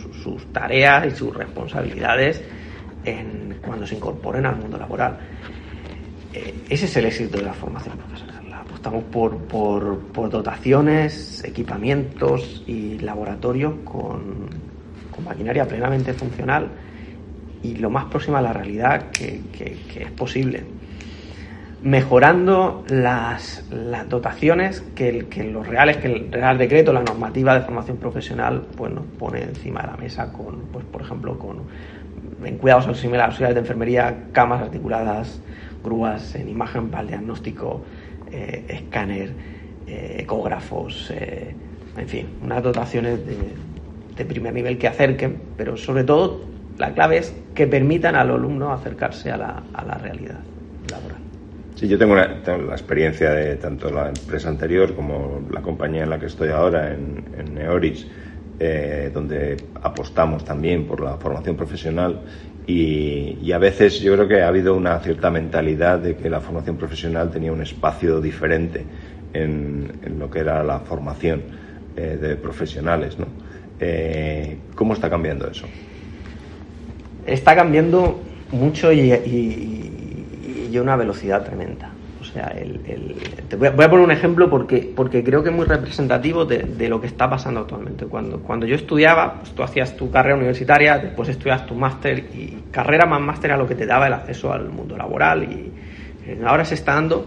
tareas 0.51 1.05
y 1.07 1.11
sus 1.11 1.35
responsabilidades 1.35 2.43
en, 3.03 3.57
cuando 3.65 3.85
se 3.85 3.95
incorporen 3.95 4.45
al 4.45 4.57
mundo 4.57 4.77
laboral. 4.77 5.17
Eh, 6.33 6.53
ese 6.69 6.85
es 6.85 6.97
el 6.97 7.05
éxito 7.05 7.37
de 7.37 7.43
la 7.43 7.53
formación 7.53 7.97
profesional. 7.97 8.26
Apostamos 8.87 9.03
por, 9.49 9.97
por, 10.13 10.29
dotaciones, 10.29 11.43
equipamientos 11.43 12.63
y 12.67 12.99
laboratorios 12.99 13.73
con, 13.83 14.67
maquinaria 15.25 15.67
plenamente 15.67 16.13
funcional 16.13 16.69
y 17.63 17.75
lo 17.75 17.89
más 17.89 18.05
próxima 18.05 18.37
a 18.37 18.41
la 18.41 18.53
realidad 18.53 19.11
que, 19.11 19.41
es 19.99 20.11
posible. 20.11 20.63
Mejorando 21.81 22.85
las, 22.87 23.65
dotaciones 24.07 24.81
que, 24.95 25.27
los 25.51 25.67
reales, 25.67 25.97
que 25.97 26.07
el 26.07 26.31
Real 26.31 26.57
Decreto, 26.57 26.93
la 26.93 27.03
normativa 27.03 27.55
de 27.55 27.65
formación 27.65 27.97
profesional, 27.97 28.67
pues 28.77 28.93
nos 28.93 29.05
pone 29.19 29.41
encima 29.41 29.81
de 29.81 29.87
la 29.87 29.97
mesa 29.97 30.31
con, 30.31 30.61
pues 30.71 30.85
por 30.85 31.01
ejemplo, 31.01 31.37
con 31.37 31.63
en 32.45 32.57
cuidados 32.57 32.87
auxiliares 32.87 33.55
de 33.55 33.59
enfermería, 33.59 34.27
camas 34.31 34.61
articuladas, 34.61 35.41
grúas 35.83 36.35
en 36.35 36.47
imagen 36.49 36.89
para 36.89 37.01
el 37.01 37.07
diagnóstico, 37.07 37.81
eh, 38.31 38.63
escáner, 38.67 39.31
eh, 39.87 40.17
ecógrafos, 40.19 41.11
eh, 41.11 41.53
en 41.97 42.07
fin, 42.07 42.27
unas 42.43 42.61
dotaciones 42.61 43.19
de, 43.25 44.25
primer 44.25 44.53
nivel 44.53 44.77
que 44.77 44.87
acerquen, 44.87 45.39
pero 45.55 45.77
sobre 45.77 46.03
todo 46.03 46.41
la 46.77 46.93
clave 46.93 47.17
es 47.17 47.35
que 47.53 47.67
permitan 47.67 48.15
al 48.15 48.31
alumno 48.31 48.73
acercarse 48.73 49.31
a 49.31 49.37
la, 49.37 49.99
realidad 50.01 50.39
laboral. 50.91 51.17
Sí, 51.75 51.87
yo 51.87 51.97
tengo, 51.97 52.15
la 52.15 52.25
experiencia 52.71 53.31
de 53.31 53.55
tanto 53.57 53.91
la 53.91 54.09
empresa 54.09 54.49
anterior 54.49 54.95
como 54.95 55.47
la 55.51 55.61
compañía 55.61 56.03
en 56.03 56.09
la 56.09 56.19
que 56.19 56.25
estoy 56.25 56.49
ahora, 56.49 56.93
en, 56.93 57.25
en 57.37 57.53
Neoris, 57.53 58.07
donde 59.13 59.57
apostamos 59.83 60.43
también 60.43 60.87
por 60.87 60.99
la 60.99 61.17
formación 61.17 61.55
profesional 61.55 62.21
y, 62.67 63.37
y, 63.41 63.51
a 63.53 63.57
veces 63.57 64.01
yo 64.01 64.13
creo 64.13 64.27
que 64.27 64.41
ha 64.41 64.49
habido 64.49 64.75
una 64.75 64.99
cierta 64.99 65.31
mentalidad 65.31 65.99
de 65.99 66.17
que 66.17 66.29
la 66.29 66.41
formación 66.41 66.75
profesional 66.75 67.31
tenía 67.31 67.53
un 67.53 67.61
espacio 67.61 68.19
diferente 68.19 68.85
en, 69.33 70.17
lo 70.19 70.29
que 70.29 70.39
era 70.39 70.63
la 70.63 70.79
formación 70.79 71.43
eh, 71.95 72.17
de 72.19 72.35
profesionales, 72.35 73.17
¿no? 73.17 73.25
Eh, 73.79 74.57
¿Cómo 74.75 74.93
está 74.93 75.09
cambiando 75.09 75.49
eso? 75.49 75.65
Está 77.25 77.55
cambiando 77.55 78.21
mucho 78.51 78.91
y, 78.91 79.11
y, 79.13 80.69
y, 80.71 80.77
una 80.77 80.95
velocidad 80.95 81.43
tremenda. 81.43 81.91
Sea, 82.37 82.49
el, 82.49 83.15
te 83.49 83.55
voy 83.55 83.67
a, 83.67 83.73
poner 83.89 84.05
un 84.05 84.11
ejemplo 84.11 84.47
porque, 84.47 84.93
porque 84.95 85.23
creo 85.23 85.41
que 85.41 85.49
es 85.49 85.55
muy 85.55 85.65
representativo 85.65 86.45
de, 86.45 86.87
lo 86.87 87.01
que 87.01 87.07
está 87.07 87.27
pasando 87.27 87.61
actualmente. 87.61 88.05
Cuando, 88.05 88.41
cuando 88.41 88.67
yo 88.67 88.75
estudiaba, 88.75 89.39
pues 89.39 89.53
tú 89.53 89.63
hacías 89.63 89.97
tu 89.97 90.11
carrera 90.11 90.35
universitaria, 90.35 90.99
después 90.99 91.29
estudias 91.29 91.65
tu 91.65 91.73
máster 91.73 92.19
y 92.19 92.59
carrera 92.69 93.07
más 93.07 93.21
máster 93.21 93.49
era 93.49 93.57
lo 93.57 93.67
que 93.67 93.73
te 93.73 93.87
daba 93.87 94.05
el 94.05 94.13
acceso 94.13 94.53
al 94.53 94.69
mundo 94.69 94.95
laboral 94.95 95.45
y 95.45 95.71
eh, 96.27 96.39
ahora 96.45 96.63
se 96.63 96.75
está 96.75 96.93
dando 96.93 97.25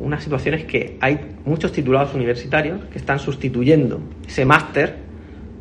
unas 0.00 0.24
situaciones 0.24 0.64
que 0.64 0.96
hay 1.02 1.36
muchos 1.44 1.70
titulados 1.70 2.14
universitarios 2.14 2.86
que 2.86 2.96
están 2.96 3.18
sustituyendo 3.18 4.00
ese 4.26 4.46
máster 4.46 4.96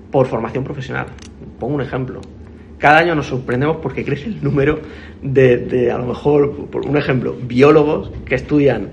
por 0.09 0.25
formación 0.25 0.63
profesional. 0.63 1.07
Pongo 1.59 1.75
un 1.75 1.81
ejemplo. 1.81 2.21
Cada 2.77 2.99
año 2.99 3.15
nos 3.15 3.27
sorprendemos 3.27 3.77
porque 3.77 4.05
crece 4.05 4.27
el 4.27 4.43
número 4.43 4.79
de, 5.21 5.91
a 5.91 5.97
lo 5.97 6.05
mejor, 6.05 6.67
por 6.67 6.85
un 6.85 6.95
ejemplo, 6.95 7.35
biólogos 7.41 8.11
que 8.25 8.35
estudian 8.35 8.89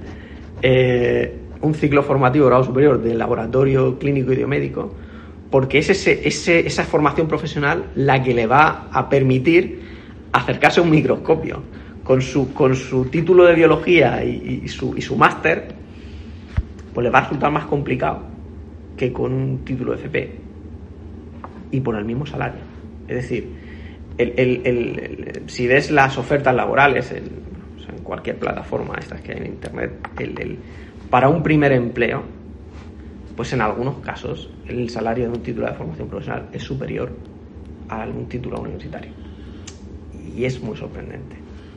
eh, 0.63 1.37
un 1.61 1.75
ciclo 1.75 2.03
formativo 2.03 2.47
grado 2.47 2.65
superior 2.65 3.03
de 3.03 3.15
laboratorio 3.15 3.99
clínico 3.99 4.33
y 4.33 4.37
biomédico, 4.37 4.95
porque 5.51 5.79
es 5.79 5.91
ese, 5.91 6.67
esa 6.67 6.85
formación 6.85 7.29
profesional 7.29 7.91
la 7.95 8.23
que 8.23 8.33
le 8.33 8.47
va 8.47 8.89
a 8.91 9.09
permitir 9.09 9.83
acercarse 10.33 10.81
a 10.81 10.83
un 10.83 10.91
microscopio. 10.91 11.63
Con 12.03 12.21
su, 12.21 12.53
con 12.53 12.77
su 12.77 13.07
título 13.07 13.47
de 13.47 13.55
biología 13.55 14.23
y, 14.23 14.69
su, 14.69 14.95
y 14.95 15.01
su 15.01 15.17
máster, 15.17 15.69
pues 16.93 17.03
le 17.03 17.09
va 17.09 17.21
a 17.21 17.23
resultar 17.23 17.51
más 17.51 17.65
complicado 17.65 18.21
que 18.95 19.11
con 19.11 19.33
un 19.33 19.65
título 19.65 19.93
de 19.93 19.99
FP 19.99 20.33
y 21.71 21.81
por 21.81 21.97
el 21.97 22.05
mismo 22.05 22.27
salario. 22.27 22.61
Es 23.09 23.17
decir, 23.17 23.64
el, 24.19 25.43
si 25.47 25.67
ves 25.67 25.91
las 25.91 26.19
ofertas 26.19 26.55
laborales 26.55 27.13
en, 27.13 27.45
cualquier 28.03 28.37
plataforma, 28.37 28.97
estas 28.99 29.23
que 29.23 29.33
hay 29.33 29.39
en 29.39 29.47
Internet, 29.47 29.93
para 31.09 31.31
un 31.31 31.43
primer 31.43 31.73
empleo, 31.73 32.23
pues 33.35 33.53
en 33.55 33.63
algunos 33.63 33.99
casos 34.01 34.51
el 34.69 34.91
salario 34.91 35.25
de 35.25 35.31
un 35.31 35.43
título 35.43 35.67
de 35.67 35.73
formación 35.73 36.09
profesional 36.09 36.49
es 36.53 36.63
superior 36.63 37.11
a 37.89 38.07
un 38.07 38.29
título 38.29 38.61
universitario. 38.61 39.11
Y 40.37 40.45
es 40.45 40.61
muy 40.61 40.77
sorprendente. 40.77 41.37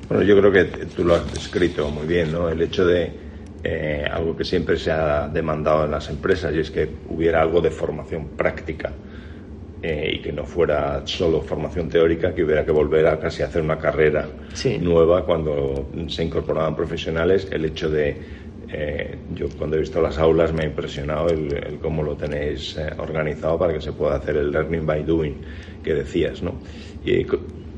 Bueno, 0.09 0.23
yo 0.23 0.37
creo 0.37 0.51
que 0.51 0.65
tú 0.87 1.05
lo 1.05 1.15
has 1.15 1.33
descrito 1.33 1.89
muy 1.89 2.07
bien, 2.07 2.31
¿no? 2.31 2.49
El 2.49 2.61
hecho 2.61 2.85
de 2.85 3.11
eh, 3.63 4.05
algo 4.11 4.35
que 4.35 4.43
siempre 4.43 4.77
se 4.77 4.91
ha 4.91 5.27
demandado 5.27 5.85
en 5.85 5.91
las 5.91 6.09
empresas 6.09 6.53
y 6.53 6.59
es 6.59 6.71
que 6.71 6.89
hubiera 7.09 7.41
algo 7.41 7.61
de 7.61 7.71
formación 7.71 8.29
práctica 8.29 8.91
eh, 9.81 10.11
y 10.15 10.19
que 10.21 10.31
no 10.31 10.43
fuera 10.43 11.05
solo 11.05 11.41
formación 11.41 11.87
teórica, 11.87 12.33
que 12.33 12.43
hubiera 12.43 12.65
que 12.65 12.71
volver 12.71 13.05
a 13.05 13.19
casi 13.19 13.43
hacer 13.43 13.61
una 13.61 13.77
carrera 13.77 14.27
nueva 14.81 15.23
cuando 15.23 15.89
se 16.07 16.23
incorporaban 16.23 16.75
profesionales. 16.75 17.47
El 17.51 17.65
hecho 17.65 17.89
de, 17.89 18.17
eh, 18.69 19.17
yo 19.35 19.47
cuando 19.55 19.77
he 19.77 19.79
visto 19.81 20.01
las 20.01 20.17
aulas 20.17 20.51
me 20.51 20.63
ha 20.63 20.65
impresionado 20.65 21.29
el, 21.29 21.77
cómo 21.79 22.01
lo 22.01 22.15
tenéis 22.15 22.75
eh, 22.75 22.89
organizado 22.97 23.59
para 23.59 23.73
que 23.73 23.81
se 23.81 23.91
pueda 23.91 24.15
hacer 24.15 24.37
el 24.37 24.51
learning 24.51 24.85
by 24.85 25.03
doing 25.03 25.35
que 25.83 25.93
decías, 25.93 26.41
¿no? 26.41 26.55
Y 27.05 27.25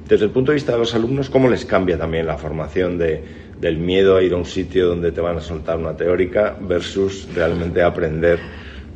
desde 0.08 0.26
el 0.26 0.32
punto 0.32 0.52
de 0.52 0.56
vista 0.56 0.72
de 0.72 0.80
los 0.80 0.96
alumnos, 0.96 1.30
¿cómo 1.30 1.50
les 1.50 1.66
cambia 1.66 1.98
también 1.98 2.26
la 2.26 2.38
formación 2.38 2.98
de, 2.98 3.22
del 3.60 3.78
miedo 3.78 4.16
a 4.16 4.24
ir 4.24 4.34
a 4.34 4.38
un 4.38 4.46
sitio 4.46 4.88
donde 4.88 5.12
te 5.12 5.20
van 5.20 5.38
a 5.38 5.42
soltar 5.42 5.78
una 5.78 5.98
teórica 5.98 6.58
versus 6.62 7.28
realmente 7.36 7.84
aprender 7.84 8.40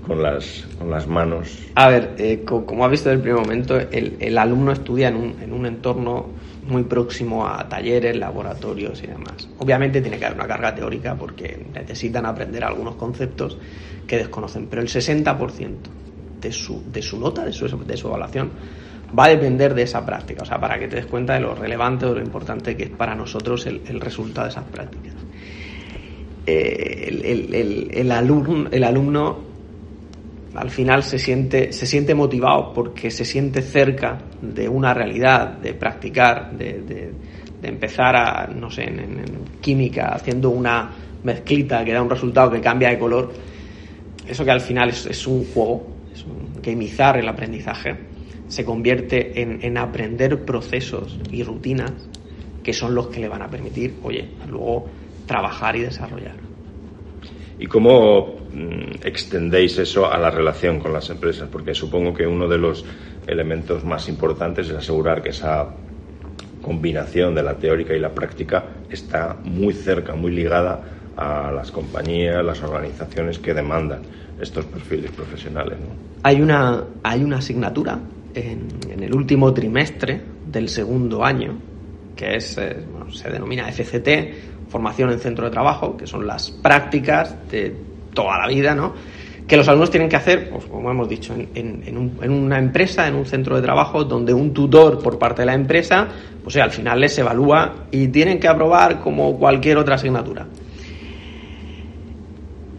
con 0.05 0.21
las, 0.21 0.65
con 0.77 0.89
las 0.89 1.07
manos. 1.07 1.57
A 1.75 1.89
ver, 1.89 2.15
eh, 2.17 2.43
como 2.45 2.85
has 2.85 2.91
visto 2.91 3.09
en 3.09 3.15
el 3.15 3.21
primer 3.21 3.41
momento, 3.41 3.79
el, 3.79 4.17
el 4.19 4.37
alumno 4.37 4.71
estudia 4.71 5.07
en 5.07 5.15
un, 5.15 5.35
en 5.41 5.53
un, 5.53 5.65
entorno 5.65 6.27
muy 6.67 6.83
próximo 6.83 7.47
a 7.47 7.67
talleres, 7.67 8.15
laboratorios 8.17 9.01
y 9.03 9.07
demás. 9.07 9.49
Obviamente 9.59 10.01
tiene 10.01 10.17
que 10.17 10.25
haber 10.25 10.37
una 10.37 10.47
carga 10.47 10.75
teórica 10.75 11.15
porque 11.15 11.65
necesitan 11.73 12.25
aprender 12.25 12.63
algunos 12.63 12.95
conceptos 12.95 13.57
que 14.07 14.17
desconocen, 14.17 14.67
pero 14.67 14.81
el 14.81 14.89
60% 14.89 15.75
de 16.41 16.51
su, 16.51 16.83
de 16.91 17.01
su 17.01 17.19
nota, 17.19 17.45
de 17.45 17.53
su, 17.53 17.67
de 17.67 17.97
su 17.97 18.07
evaluación, 18.07 18.51
va 19.17 19.25
a 19.25 19.29
depender 19.29 19.73
de 19.73 19.83
esa 19.83 20.05
práctica. 20.05 20.43
O 20.43 20.45
sea, 20.45 20.59
para 20.59 20.77
que 20.77 20.87
te 20.87 20.97
des 20.97 21.05
cuenta 21.05 21.33
de 21.33 21.39
lo 21.39 21.55
relevante 21.55 22.05
o 22.05 22.13
lo 22.13 22.21
importante 22.21 22.75
que 22.75 22.83
es 22.83 22.89
para 22.89 23.15
nosotros 23.15 23.65
el, 23.65 23.81
el 23.87 24.01
resultado 24.01 24.47
de 24.47 24.51
esas 24.51 24.65
prácticas. 24.65 25.13
Eh, 26.45 27.21
el, 27.23 27.89
el, 27.93 28.11
alumno, 28.11 28.67
el 28.69 28.83
alumno 28.83 29.52
al 30.55 30.69
final 30.69 31.03
se 31.03 31.17
siente, 31.17 31.73
se 31.73 31.85
siente 31.85 32.13
motivado 32.13 32.73
porque 32.73 33.09
se 33.09 33.25
siente 33.25 33.61
cerca 33.61 34.19
de 34.41 34.69
una 34.69 34.93
realidad, 34.93 35.57
de 35.57 35.73
practicar, 35.73 36.51
de, 36.55 36.81
de, 36.81 37.13
empezar 37.67 38.15
a, 38.15 38.47
no 38.47 38.69
sé, 38.69 38.83
en, 38.83 39.23
química, 39.61 40.09
haciendo 40.09 40.49
una 40.49 40.91
mezclita 41.23 41.83
que 41.85 41.93
da 41.93 42.01
un 42.01 42.09
resultado 42.09 42.51
que 42.51 42.59
cambia 42.59 42.89
de 42.89 42.99
color. 42.99 43.31
Eso 44.27 44.43
que 44.43 44.51
al 44.51 44.61
final 44.61 44.89
es, 44.89 45.05
es 45.05 45.25
un 45.25 45.45
juego, 45.45 45.87
es 46.13 46.23
un 46.25 46.61
gamizar 46.61 47.17
el 47.17 47.27
aprendizaje, 47.27 47.95
se 48.47 48.65
convierte 48.65 49.41
en, 49.41 49.59
en 49.63 49.77
aprender 49.77 50.43
procesos 50.43 51.17
y 51.31 51.41
rutinas 51.43 51.93
que 52.61 52.73
son 52.73 52.93
los 52.95 53.07
que 53.07 53.19
le 53.19 53.27
van 53.27 53.41
a 53.41 53.49
permitir, 53.49 53.95
oye, 54.03 54.27
luego 54.49 54.85
trabajar 55.25 55.75
y 55.75 55.81
desarrollar. 55.81 56.35
¿Y 57.59 57.65
cómo 57.67 58.42
extendéis 59.03 59.77
eso 59.77 60.11
a 60.11 60.17
la 60.17 60.29
relación 60.29 60.79
con 60.79 60.93
las 60.93 61.09
empresas? 61.09 61.49
Porque 61.51 61.73
supongo 61.73 62.13
que 62.13 62.27
uno 62.27 62.47
de 62.47 62.57
los 62.57 62.85
elementos 63.27 63.83
más 63.83 64.07
importantes 64.09 64.69
es 64.69 64.75
asegurar 64.75 65.21
que 65.21 65.29
esa 65.29 65.67
combinación 66.61 67.35
de 67.35 67.43
la 67.43 67.55
teórica 67.55 67.93
y 67.93 67.99
la 67.99 68.13
práctica 68.13 68.63
está 68.89 69.35
muy 69.43 69.73
cerca, 69.73 70.15
muy 70.15 70.31
ligada 70.31 70.81
a 71.15 71.51
las 71.51 71.71
compañías, 71.71 72.43
las 72.43 72.61
organizaciones 72.63 73.37
que 73.37 73.53
demandan 73.53 74.01
estos 74.39 74.65
perfiles 74.65 75.11
profesionales. 75.11 75.77
Hay, 76.23 76.41
una, 76.41 76.83
hay 77.03 77.23
una 77.23 77.37
asignatura 77.37 77.99
en, 78.33 78.67
el 79.01 79.13
último 79.13 79.53
trimestre 79.53 80.21
del 80.47 80.69
segundo 80.69 81.23
año 81.23 81.59
que 82.15 82.35
es, 82.35 82.57
eh, 82.57 82.77
se 83.11 83.29
denomina 83.29 83.71
FCT, 83.71 84.69
formación 84.69 85.11
en 85.11 85.19
centro 85.19 85.45
de 85.45 85.51
trabajo, 85.51 85.97
que 85.97 86.07
son 86.07 86.25
las 86.27 86.51
prácticas 86.51 87.35
de 87.49 87.75
toda 88.13 88.37
la 88.37 88.47
vida, 88.47 88.75
¿no? 88.75 88.93
Que 89.47 89.57
los 89.57 89.67
alumnos 89.67 89.91
tienen 89.91 90.07
que 90.07 90.15
hacer, 90.15 90.49
pues, 90.49 90.65
como 90.65 90.89
hemos 90.89 91.09
dicho, 91.09 91.33
en, 91.33 91.49
en, 91.53 91.83
en, 91.85 91.97
un, 91.97 92.17
en, 92.21 92.31
una 92.31 92.57
empresa, 92.57 93.07
en 93.07 93.15
un 93.15 93.25
centro 93.25 93.55
de 93.55 93.61
trabajo, 93.61 94.03
donde 94.05 94.33
un 94.33 94.53
tutor 94.53 94.99
por 95.01 95.19
parte 95.19 95.41
de 95.41 95.47
la 95.47 95.53
empresa, 95.53 96.07
pues 96.41 96.55
al 96.57 96.71
final 96.71 97.01
les 97.01 97.17
evalúa 97.17 97.87
y 97.91 98.07
tienen 98.07 98.39
que 98.39 98.47
aprobar 98.47 98.99
como 99.01 99.37
cualquier 99.37 99.77
otra 99.77 99.95
asignatura. 99.95 100.47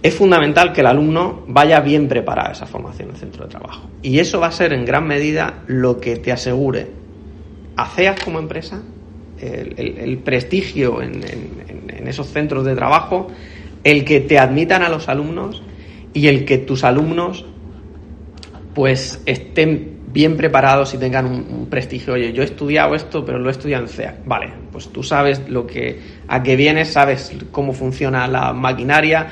Es 0.03 0.15
fundamental 0.15 0.73
que 0.73 0.81
el 0.81 0.87
alumno 0.87 1.45
vaya 1.49 1.81
bien 1.81 2.09
preparado 2.09 2.51
a 2.51 2.53
esa 2.53 2.67
formación 2.67 3.11
en 3.11 3.17
centro 3.17 3.45
de 3.45 3.51
trabajo. 3.51 3.89
Y 4.03 4.19
eso 4.19 4.41
va 4.41 4.49
a 4.49 4.53
ser 4.53 4.73
en 4.73 4.85
gran 4.85 5.07
medida 5.07 5.63
lo 5.67 5.99
que 5.99 6.17
te 6.17 6.31
asegure 6.33 6.91
a 7.77 7.87
CEAS 7.87 8.23
como 8.23 8.39
empresa 8.39 8.83
el, 9.41 9.75
el, 9.77 9.99
el 9.99 10.19
prestigio 10.19 11.03
en, 11.03 11.23
en, 11.25 12.09
esos 12.09 12.29
centros 12.29 12.67
de 12.67 12.75
trabajo, 12.75 13.29
el 13.85 14.05
que 14.05 14.21
te 14.21 14.39
admitan 14.39 14.83
a 14.83 14.89
los 14.89 15.09
alumnos 15.09 15.63
y 16.13 16.29
el 16.29 16.45
que 16.45 16.59
tus 16.59 16.85
alumnos 16.85 17.45
pues 18.75 19.23
estén 19.27 19.95
bien 20.13 20.37
preparados 20.37 20.95
y 20.95 20.99
tengan 20.99 21.27
un, 21.27 21.67
prestigio. 21.67 22.15
Oye, 22.15 22.33
yo 22.33 22.43
he 22.43 22.47
estudiado 22.47 22.95
esto, 22.95 23.25
pero 23.25 23.39
lo 23.39 23.49
he 23.49 23.53
estudiado 23.53 23.85
en 23.85 23.89
CEA. 23.89 24.19
Vale, 24.25 24.53
pues 24.71 24.89
tú 24.89 25.03
sabes 25.03 25.49
lo 25.49 25.67
que 25.67 26.01
a 26.29 26.43
qué 26.43 26.57
vienes, 26.57 26.89
sabes 26.89 27.33
cómo 27.51 27.73
funciona 27.73 28.27
la 28.29 28.53
maquinaria. 28.53 29.27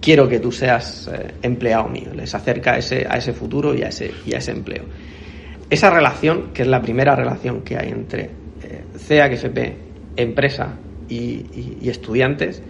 Quiero 0.00 0.28
que 0.28 0.38
tú 0.38 0.52
seas 0.52 1.10
eh, 1.12 1.34
empleado 1.42 1.88
mío. 1.88 2.12
Les 2.14 2.34
acerca 2.34 2.72
a 2.72 2.78
ese, 2.78 3.06
a 3.08 3.16
ese 3.16 3.32
futuro 3.32 3.74
y 3.74 3.82
a 3.82 3.88
ese, 3.88 4.12
y 4.26 4.34
a 4.34 4.38
ese 4.38 4.52
empleo. 4.52 4.84
Esa 5.68 5.90
relación, 5.90 6.50
que 6.52 6.62
es 6.62 6.68
la 6.68 6.82
primera 6.82 7.14
relación 7.16 7.62
que 7.62 7.76
hay 7.78 7.90
entre 7.90 8.30
CEAC, 8.98 9.32
FP, 9.32 9.76
empresa 10.16 10.74
y, 11.08 11.14
y, 11.14 11.78
y, 11.82 11.88
estudiantes, 11.88 12.62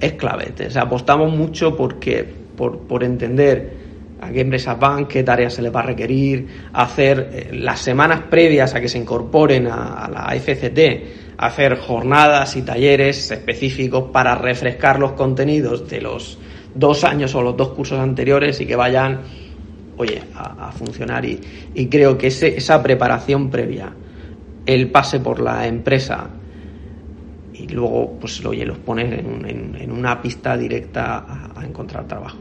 es 0.00 0.12
clave. 0.14 0.52
O 0.66 0.70
sea, 0.70 0.82
apostamos 0.82 1.32
mucho 1.34 1.76
porque, 1.76 2.24
por, 2.56 2.80
por, 2.80 3.04
entender 3.04 3.84
a 4.20 4.30
qué 4.30 4.40
empresas 4.40 4.78
van, 4.78 5.06
qué 5.06 5.22
tareas 5.22 5.54
se 5.54 5.62
les 5.62 5.74
va 5.74 5.80
a 5.80 5.84
requerir, 5.84 6.46
hacer 6.72 7.30
eh, 7.32 7.50
las 7.52 7.80
semanas 7.80 8.22
previas 8.30 8.74
a 8.74 8.80
que 8.80 8.88
se 8.88 8.98
incorporen 8.98 9.66
a, 9.66 10.08
la 10.12 10.34
FCT, 10.40 11.36
hacer 11.38 11.78
jornadas 11.78 12.56
y 12.56 12.62
talleres 12.62 13.30
específicos 13.30 14.10
para 14.12 14.34
refrescar 14.34 14.98
los 14.98 15.12
contenidos 15.12 15.88
de 15.88 16.00
los 16.00 16.38
dos 16.74 17.04
años 17.04 17.34
o 17.34 17.42
los 17.42 17.56
dos 17.56 17.68
cursos 17.70 17.98
anteriores 17.98 18.60
y 18.60 18.66
que 18.66 18.76
vayan, 18.76 19.20
oye, 19.96 20.22
a, 20.34 20.68
a 20.68 20.72
funcionar. 20.72 21.24
Y, 21.24 21.40
y, 21.74 21.86
creo 21.86 22.16
que 22.16 22.28
ese, 22.28 22.56
esa 22.56 22.82
preparación 22.82 23.50
previa 23.50 23.92
el 24.66 24.90
pase 24.90 25.20
por 25.20 25.40
la 25.40 25.66
empresa 25.66 26.30
y 27.64 27.72
luego, 27.72 28.18
pues, 28.20 28.44
oye, 28.44 28.66
los 28.66 28.78
pones 28.78 29.18
en, 29.18 29.46
en, 29.48 29.76
en 29.76 29.90
una 29.90 30.20
pista 30.20 30.56
directa 30.56 31.18
a, 31.18 31.60
a, 31.60 31.64
encontrar 31.64 32.06
trabajo. 32.06 32.36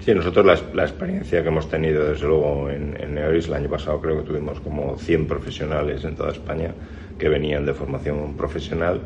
Sí, 0.00 0.14
nosotros 0.14 0.44
la, 0.44 0.58
la, 0.74 0.82
experiencia 0.82 1.42
que 1.42 1.48
hemos 1.48 1.70
tenido, 1.70 2.04
desde 2.04 2.26
luego, 2.26 2.68
en, 2.68 3.00
en 3.00 3.14
Neoris, 3.14 3.46
el 3.46 3.54
año 3.54 3.70
pasado 3.70 4.00
creo 4.00 4.18
que 4.18 4.24
tuvimos 4.24 4.60
como 4.60 4.98
100 4.98 5.26
profesionales 5.26 6.04
en 6.04 6.16
toda 6.16 6.32
España 6.32 6.74
que 7.18 7.28
venían 7.28 7.64
de 7.64 7.72
formación 7.72 8.36
profesional 8.36 9.00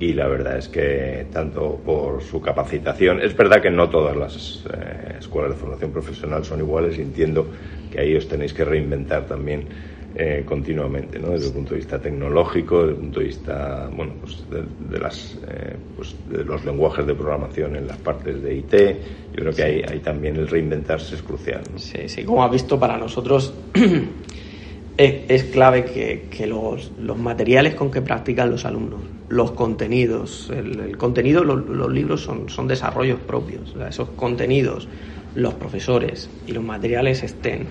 y 0.00 0.12
la 0.12 0.26
verdad 0.26 0.58
es 0.58 0.68
que 0.68 1.26
tanto 1.32 1.80
por 1.84 2.22
su 2.22 2.40
capacitación, 2.40 3.20
es 3.20 3.36
verdad 3.36 3.62
que 3.62 3.70
no 3.70 3.88
todas 3.88 4.16
las 4.16 4.64
eh, 4.72 5.16
escuelas 5.18 5.52
de 5.52 5.56
formación 5.56 5.92
profesional 5.92 6.44
son 6.44 6.60
iguales 6.60 6.98
y 6.98 7.02
entiendo 7.02 7.46
que 7.92 8.00
ahí 8.00 8.16
os 8.16 8.26
tenéis 8.26 8.52
que 8.52 8.64
reinventar 8.64 9.26
también 9.26 9.66
eh, 10.14 10.42
continuamente, 10.44 11.20
¿no? 11.20 11.30
desde 11.30 11.48
el 11.48 11.52
punto 11.52 11.70
de 11.70 11.76
vista 11.76 12.00
tecnológico, 12.00 12.80
desde 12.80 12.94
el 12.94 12.96
punto 12.96 13.20
de 13.20 13.26
vista 13.26 13.88
bueno, 13.94 14.14
pues 14.20 14.44
de, 14.50 14.64
de 14.88 14.98
las, 14.98 15.38
eh, 15.48 15.76
pues 15.96 16.16
de 16.28 16.44
los 16.44 16.64
lenguajes 16.64 17.06
de 17.06 17.14
programación 17.14 17.76
en 17.76 17.86
las 17.86 17.96
partes 17.98 18.42
de 18.42 18.56
IT. 18.56 18.72
Yo 18.72 19.36
creo 19.36 19.52
que 19.52 19.62
ahí, 19.62 19.82
ahí 19.88 20.00
también 20.00 20.34
el 20.34 20.48
reinventarse 20.48 21.14
es 21.14 21.22
crucial. 21.22 21.62
¿no? 21.72 21.78
Sí, 21.78 22.08
sí, 22.08 22.24
como 22.24 22.42
has 22.42 22.50
visto, 22.50 22.78
para 22.78 22.98
nosotros 22.98 23.54
es, 24.96 25.14
es, 25.28 25.44
clave 25.44 25.84
que, 25.84 26.26
que 26.28 26.44
los, 26.46 26.90
los, 26.98 27.16
materiales 27.16 27.76
con 27.76 27.90
que 27.90 28.02
practican 28.02 28.50
los 28.50 28.64
alumnos, 28.64 29.02
los 29.28 29.52
contenidos, 29.52 30.50
el, 30.50 30.80
el 30.80 30.96
contenido, 30.96 31.44
los, 31.44 31.68
los, 31.68 31.92
libros 31.92 32.22
son, 32.22 32.48
son 32.48 32.66
desarrollos 32.66 33.20
propios, 33.20 33.76
o 33.76 33.78
sea, 33.78 33.88
esos 33.88 34.10
contenidos, 34.10 34.88
los 35.36 35.54
profesores 35.54 36.28
y 36.48 36.52
los 36.52 36.64
materiales 36.64 37.22
estén 37.22 37.68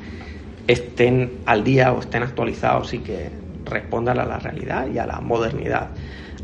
estén 0.70 1.40
al 1.48 1.64
día 1.64 1.92
o 1.92 2.00
estén 2.00 2.22
actualizados 2.22 2.94
y 2.94 3.00
que 3.00 3.30
respondan 3.66 4.20
a 4.20 4.26
la 4.26 4.38
realidad 4.38 4.88
y 4.94 5.00
a 5.00 5.08
la 5.08 5.20
modernidad. 5.20 5.90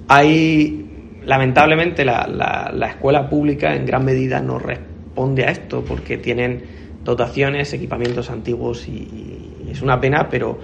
Hay, 0.07 1.19
lamentablemente, 1.23 2.03
la, 2.03 2.27
la, 2.27 2.71
la 2.73 2.87
escuela 2.87 3.29
pública 3.29 3.75
en 3.75 3.85
gran 3.85 4.03
medida 4.03 4.41
no 4.41 4.57
responde 4.57 5.45
a 5.45 5.51
esto 5.51 5.83
porque 5.85 6.17
tienen 6.17 6.63
dotaciones, 7.03 7.71
equipamientos 7.73 8.31
antiguos 8.31 8.87
y, 8.87 9.53
y 9.63 9.69
es 9.69 9.83
una 9.83 10.01
pena, 10.01 10.27
pero, 10.27 10.57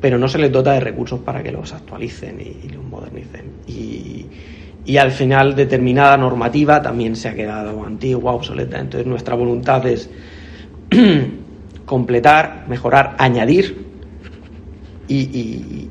pero 0.00 0.16
no 0.16 0.28
se 0.28 0.38
les 0.38 0.52
dota 0.52 0.72
de 0.74 0.80
recursos 0.80 1.18
para 1.18 1.42
que 1.42 1.50
los 1.50 1.72
actualicen 1.72 2.40
y, 2.40 2.66
y 2.66 2.68
los 2.68 2.84
modernicen. 2.84 3.54
Y, 3.66 4.26
y 4.84 4.96
al 4.98 5.10
final 5.10 5.56
determinada 5.56 6.16
normativa 6.16 6.80
también 6.80 7.16
se 7.16 7.28
ha 7.28 7.34
quedado 7.34 7.84
antigua, 7.84 8.32
obsoleta. 8.34 8.78
Entonces 8.78 9.06
nuestra 9.06 9.34
voluntad 9.34 9.84
es 9.86 10.08
completar, 11.90 12.66
mejorar, 12.68 13.16
añadir 13.18 13.76
y, 15.08 15.16
y, 15.16 15.88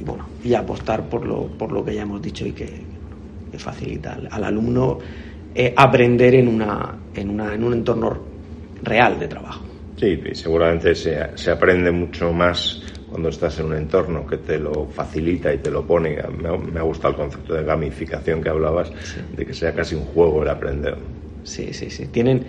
y, 0.00 0.04
bueno, 0.04 0.24
y 0.42 0.54
apostar 0.54 1.06
por 1.06 1.26
lo, 1.26 1.48
por 1.48 1.70
lo 1.70 1.84
que 1.84 1.94
ya 1.94 2.00
hemos 2.00 2.22
dicho 2.22 2.46
y 2.46 2.52
que, 2.52 2.66
que 3.50 3.58
facilita 3.58 4.14
al, 4.14 4.26
al 4.30 4.44
alumno 4.44 4.98
eh, 5.54 5.74
aprender 5.76 6.34
en, 6.36 6.48
una, 6.48 6.96
en, 7.14 7.28
una, 7.28 7.52
en 7.52 7.62
un 7.62 7.74
entorno 7.74 8.18
real 8.82 9.20
de 9.20 9.28
trabajo. 9.28 9.62
Sí, 9.98 10.18
seguramente 10.32 10.94
se, 10.94 11.36
se 11.36 11.50
aprende 11.50 11.92
mucho 11.92 12.32
más 12.32 12.80
cuando 13.10 13.28
estás 13.28 13.58
en 13.58 13.66
un 13.66 13.74
entorno 13.74 14.26
que 14.26 14.38
te 14.38 14.58
lo 14.58 14.86
facilita 14.86 15.52
y 15.52 15.58
te 15.58 15.70
lo 15.70 15.86
pone. 15.86 16.16
Me 16.40 16.48
ha, 16.48 16.56
me 16.56 16.80
ha 16.80 16.84
gustado 16.84 17.10
el 17.10 17.20
concepto 17.20 17.52
de 17.52 17.64
gamificación 17.64 18.42
que 18.42 18.48
hablabas, 18.48 18.90
sí. 19.02 19.20
de 19.36 19.44
que 19.44 19.52
sea 19.52 19.74
casi 19.74 19.94
un 19.94 20.04
juego 20.06 20.42
el 20.42 20.48
aprender. 20.48 20.96
Sí, 21.44 21.70
sí, 21.74 21.90
sí. 21.90 22.06
Tienen 22.06 22.46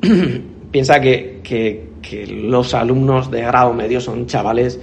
piensa 0.72 1.00
que, 1.00 1.40
que, 1.44 1.90
que, 2.02 2.26
los 2.26 2.74
alumnos 2.74 3.30
de 3.30 3.42
grado 3.42 3.72
medio 3.72 4.00
son 4.00 4.26
chavales 4.26 4.80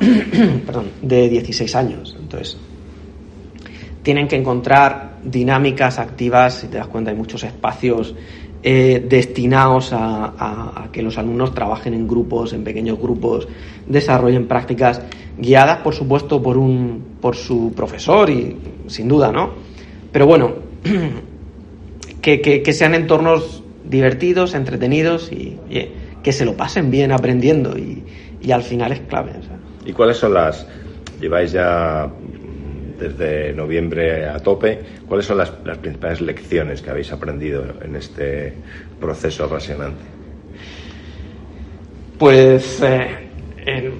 de 1.02 1.28
16 1.28 1.74
años. 1.74 2.16
Entonces, 2.18 2.56
tienen 4.02 4.28
que 4.28 4.36
encontrar 4.36 5.18
dinámicas 5.24 5.98
activas, 5.98 6.54
si 6.54 6.68
te 6.68 6.78
das 6.78 6.86
cuenta, 6.86 7.10
hay 7.10 7.16
muchos 7.16 7.42
espacios 7.42 8.14
eh, 8.62 9.04
destinados 9.06 9.90
a, 9.92 10.88
que 10.90 11.02
los 11.02 11.18
alumnos 11.18 11.54
trabajen 11.54 11.92
en 11.92 12.06
grupos, 12.06 12.52
en 12.52 12.64
pequeños 12.64 12.98
grupos, 12.98 13.48
desarrollen 13.86 14.46
prácticas 14.46 15.02
guiadas, 15.36 15.78
por 15.78 15.94
supuesto, 15.94 16.40
por, 16.40 16.56
un, 16.56 17.16
por 17.20 17.36
su 17.36 17.72
profesor 17.74 18.30
y 18.30 18.56
sin 18.86 19.08
duda, 19.08 19.32
¿no? 19.32 19.50
Pero 20.12 20.26
bueno, 20.26 20.52
que, 22.22 22.72
sean 22.72 22.94
entornos 22.94 23.63
divertidos, 23.84 24.54
entretenidos 24.54 25.30
y 25.32 25.58
que 26.24 26.32
se 26.32 26.44
lo 26.44 26.56
pasen 26.56 26.90
bien 26.90 27.12
aprendiendo 27.12 27.78
y, 27.78 28.02
al 28.50 28.62
final 28.62 28.92
es 28.92 29.00
clave. 29.00 29.32
¿Y 29.86 29.92
cuáles 29.92 30.18
son 30.18 30.34
las, 30.34 30.66
lleváis 31.20 31.52
ya 31.52 32.10
desde 32.98 33.52
noviembre 33.54 34.26
a 34.26 34.38
tope, 34.38 34.80
cuáles 35.06 35.26
son 35.26 35.38
las, 35.38 35.50
principales 35.50 36.20
lecciones 36.20 36.82
que 36.82 36.90
habéis 36.90 37.12
aprendido 37.12 37.64
en 37.82 37.96
este 37.96 38.54
proceso 39.00 39.44
apasionante? 39.44 40.02
Pues 42.18 42.82
eh, 42.82 43.90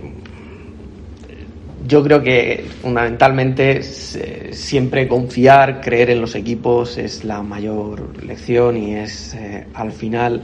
yo 1.87 2.03
creo 2.03 2.23
que 2.23 2.67
fundamentalmente 2.83 3.83
siempre 3.83 5.07
confiar, 5.07 5.81
creer 5.81 6.11
en 6.11 6.21
los 6.21 6.35
equipos 6.35 6.99
es 6.99 7.25
la 7.25 7.43
mayor 7.43 8.23
lección 8.25 8.77
y 8.77 8.95
es 8.95 9.35
eh, 9.35 9.67
al 9.75 9.93
final 9.93 10.43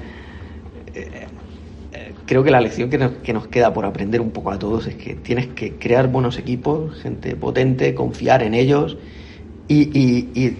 eh, 0.94 1.26
creo 2.31 2.44
que 2.44 2.53
la 2.53 2.61
lección 2.61 2.88
que 2.88 3.33
nos, 3.33 3.48
queda 3.48 3.74
por 3.74 3.85
aprender 3.85 4.20
un 4.20 4.31
poco 4.31 4.53
a 4.53 4.59
todos 4.59 4.87
es 4.87 4.94
que 4.94 5.14
tienes 5.14 5.48
que 5.48 5.74
crear 5.74 6.07
buenos 6.07 6.38
equipos, 6.38 7.03
gente 7.03 7.35
potente, 7.35 7.92
confiar 7.92 8.44
en 8.44 8.55
ellos 8.55 8.96
y, 9.66 10.55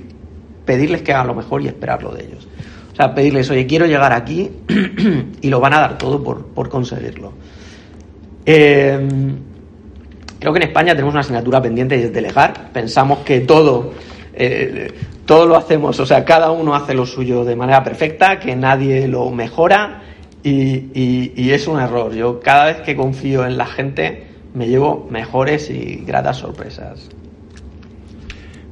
pedirles 0.65 1.03
que 1.03 1.13
hagan 1.13 1.29
lo 1.29 1.35
mejor 1.35 1.63
y 1.63 1.69
esperarlo 1.69 2.13
de 2.13 2.25
ellos. 2.25 2.49
O 2.93 2.97
sea, 2.97 3.15
pedirles, 3.15 3.49
oye, 3.51 3.67
quiero 3.67 3.87
llegar 3.87 4.13
aquí 4.13 4.51
y 5.43 5.49
lo 5.49 5.61
van 5.61 5.75
a 5.75 5.81
dar 5.81 5.97
todo 5.97 6.25
por, 6.25 6.69
conseguirlo. 6.69 7.33
Em, 8.45 9.37
creo 10.41 10.53
que 10.53 10.59
en 10.59 10.69
España 10.69 10.95
tenemos 10.95 11.13
una 11.15 11.21
asignatura 11.21 11.63
pendiente 11.63 11.97
y 11.97 12.03
es 12.03 12.13
delegar. 12.13 12.73
Pensamos 12.73 13.21
que 13.21 13.41
todo, 13.41 13.93
eh, 14.35 14.91
todo 15.27 15.47
lo 15.47 15.57
hacemos, 15.57 16.01
o 16.01 16.07
sea, 16.07 16.25
cada 16.25 16.51
uno 16.51 16.75
hace 16.75 16.95
lo 16.95 17.07
suyo 17.07 17.45
de 17.45 17.55
manera 17.55 17.85
perfecta, 17.85 18.41
que 18.41 18.57
nadie 18.57 19.07
lo 19.07 19.31
mejora 19.31 20.03
y, 20.43 21.51
es 21.51 21.69
un 21.69 21.79
error. 21.79 22.13
Yo 22.15 22.41
cada 22.41 22.67
vez 22.67 22.81
que 22.81 22.97
confío 22.97 23.45
en 23.45 23.59
la 23.59 23.67
gente 23.67 24.27
me 24.55 24.67
llevo 24.67 25.07
mejores 25.11 25.71
y 25.71 26.03
gratas 26.07 26.39
sorpresas. 26.39 27.09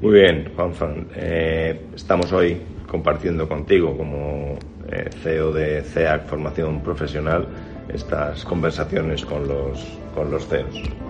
Muy 0.00 0.14
bien, 0.14 0.50
Juan 0.56 1.08
eh, 1.16 1.80
estamos 1.94 2.32
hoy 2.32 2.60
compartiendo 2.86 3.48
contigo 3.48 3.96
como 3.96 4.56
eh, 4.90 5.10
CEO 5.22 5.52
de 5.52 5.82
CEAC 5.82 6.26
Formación 6.26 6.80
Profesional 6.80 7.46
estas 7.92 8.44
conversaciones 8.44 9.24
con 9.24 9.46
los, 9.48 9.84
con 10.14 10.30
los 10.30 10.46
CEOs. 10.46 11.07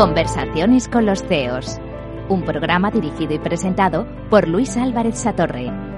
Conversaciones 0.00 0.88
con 0.88 1.04
los 1.04 1.22
CEOs. 1.24 1.78
Un 2.30 2.42
programa 2.42 2.90
dirigido 2.90 3.34
y 3.34 3.38
presentado 3.38 4.06
por 4.30 4.48
Luis 4.48 4.78
Álvarez 4.78 5.18
Satorre. 5.18 5.89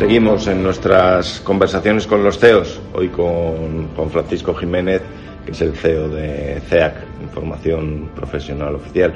Seguimos 0.00 0.46
en 0.46 0.62
nuestras 0.62 1.40
conversaciones 1.40 2.06
con 2.06 2.24
los 2.24 2.38
CEOs, 2.38 2.80
hoy 2.94 3.08
con 3.08 3.88
Juan 3.94 4.08
Francisco 4.08 4.54
Jiménez, 4.54 5.02
que 5.44 5.52
es 5.52 5.60
el 5.60 5.76
CEO 5.76 6.08
de 6.08 6.58
CEAC, 6.70 6.94
Información 7.22 8.08
Profesional 8.16 8.76
Oficial. 8.76 9.12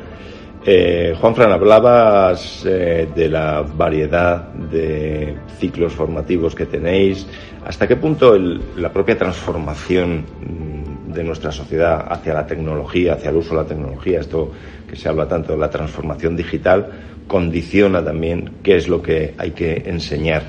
Eh, 0.62 1.16
Juanfran, 1.18 1.52
hablabas 1.52 2.66
eh, 2.66 3.08
de 3.16 3.28
la 3.30 3.62
variedad 3.62 4.52
de 4.52 5.34
ciclos 5.58 5.94
formativos 5.94 6.54
que 6.54 6.66
tenéis. 6.66 7.26
¿Hasta 7.64 7.88
qué 7.88 7.96
punto 7.96 8.36
la 8.36 8.92
propia 8.92 9.16
transformación 9.16 10.18
mm, 10.18 11.12
de 11.14 11.24
nuestra 11.24 11.50
sociedad 11.50 12.04
hacia 12.12 12.34
la 12.34 12.46
tecnología, 12.46 13.14
hacia 13.14 13.30
el 13.30 13.36
uso 13.36 13.56
de 13.56 13.62
la 13.62 13.66
tecnología, 13.66 14.20
esto 14.20 14.52
que 14.86 14.96
se 14.96 15.08
habla 15.08 15.26
tanto 15.26 15.54
de 15.54 15.58
la 15.60 15.70
transformación 15.70 16.36
digital, 16.36 16.90
condiciona 17.26 18.04
también 18.04 18.56
qué 18.62 18.76
es 18.76 18.86
lo 18.86 19.00
que 19.00 19.32
hay 19.38 19.52
que 19.52 19.82
enseñar 19.86 20.42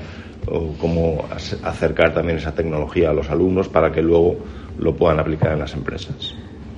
o 0.48 0.72
cómo 0.78 1.24
acercar 1.62 2.14
también 2.14 2.38
esa 2.38 2.54
tecnología 2.54 3.10
a 3.10 3.12
los 3.12 3.30
alumnos 3.30 3.68
para 3.68 3.90
que 3.90 4.02
luego 4.02 4.36
lo 4.78 4.94
puedan 4.94 5.18
aplicar 5.18 5.52
en 5.52 5.60
las 5.60 5.74
empresas? 5.74 6.34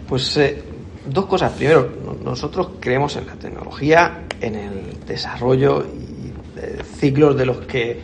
Pues 0.09 0.37
eh, 0.37 0.63
dos 1.07 1.27
cosas. 1.27 1.53
Primero, 1.53 1.89
nosotros 2.25 2.71
creemos 2.81 3.17
en 3.17 3.27
la 3.27 3.35
tecnología, 3.35 4.25
en 4.41 4.55
el 4.55 5.07
desarrollo 5.07 5.85
y 5.85 6.19
ciclos 6.99 7.37
de 7.37 7.47
los 7.47 7.59
que 7.59 8.01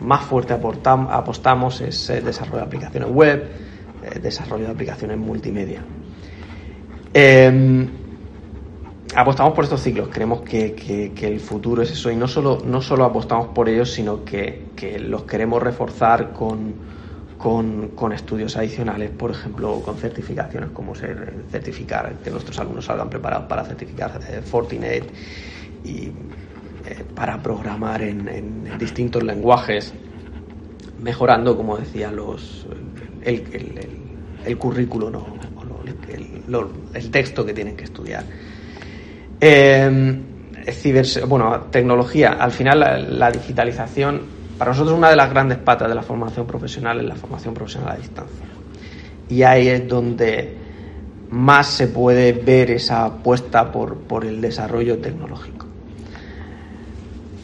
más 0.00 0.24
fuerte 0.24 0.54
apostamos 0.54 1.80
es 1.80 2.10
el 2.10 2.24
desarrollo 2.24 2.58
de 2.58 2.64
aplicaciones 2.64 3.10
web, 3.10 3.48
el 4.14 4.22
desarrollo 4.22 4.66
de 4.66 4.70
aplicaciones 4.70 5.18
multimedia. 5.18 5.82
Apostamos 9.14 9.54
por 9.54 9.64
estos 9.64 9.82
ciclos, 9.82 10.08
creemos 10.12 10.42
que, 10.42 11.12
el 11.20 11.40
futuro 11.40 11.82
es 11.82 11.90
eso 11.90 12.10
y 12.10 12.16
no 12.16 12.28
solo, 12.28 12.58
no 12.64 12.82
solo 12.82 13.04
apostamos 13.04 13.48
por 13.48 13.68
ellos, 13.68 13.90
sino 13.90 14.24
que 14.24 14.66
los 15.00 15.24
queremos 15.24 15.62
reforzar 15.62 16.32
con 16.32 16.74
con, 17.38 18.12
estudios 18.12 18.56
adicionales, 18.56 19.10
por 19.10 19.30
ejemplo, 19.30 19.80
con 19.80 19.96
certificaciones 19.96 20.70
como 20.70 20.94
ser 20.94 21.44
certificar, 21.50 22.16
que 22.22 22.30
nuestros 22.30 22.58
alumnos 22.58 22.84
salgan 22.84 23.08
preparados 23.08 23.46
para 23.46 23.64
certificar 23.64 24.20
eh, 24.28 24.42
Fortinet 24.42 25.04
y 25.84 26.06
eh, 26.06 26.12
para 27.14 27.40
programar 27.40 28.02
en, 28.02 28.76
distintos 28.78 29.22
lenguajes, 29.22 29.94
mejorando, 31.00 31.56
como 31.56 31.76
decía, 31.76 32.10
los, 32.10 32.66
el, 33.22 33.78
el, 34.44 34.58
currículo, 34.58 35.08
¿no? 35.10 35.38
el, 36.94 37.10
texto 37.10 37.46
que 37.46 37.54
tienen 37.54 37.76
que 37.76 37.84
estudiar. 37.84 38.24
Eh, 39.40 40.20
bueno, 41.26 41.60
tecnología, 41.70 42.36
al 42.38 42.52
final 42.52 43.18
la 43.18 43.30
digitalización 43.30 44.38
para 44.58 44.72
nosotros 44.72 44.98
una 44.98 45.08
de 45.10 45.16
las 45.16 45.30
grandes 45.30 45.58
patas 45.58 45.88
de 45.88 45.94
la 45.94 46.02
formación 46.02 46.44
profesional 46.44 46.98
es 46.98 47.06
la 47.06 47.14
formación 47.14 47.54
profesional 47.54 47.92
a 47.92 47.96
distancia. 47.96 48.44
Y 49.28 49.42
ahí 49.44 49.68
es 49.68 49.86
donde 49.86 50.56
más 51.30 51.68
se 51.68 51.86
puede 51.86 52.32
ver 52.32 52.72
esa 52.72 53.04
apuesta 53.04 53.70
por, 53.70 54.24
el 54.24 54.40
desarrollo 54.40 54.98
tecnológico. 54.98 55.66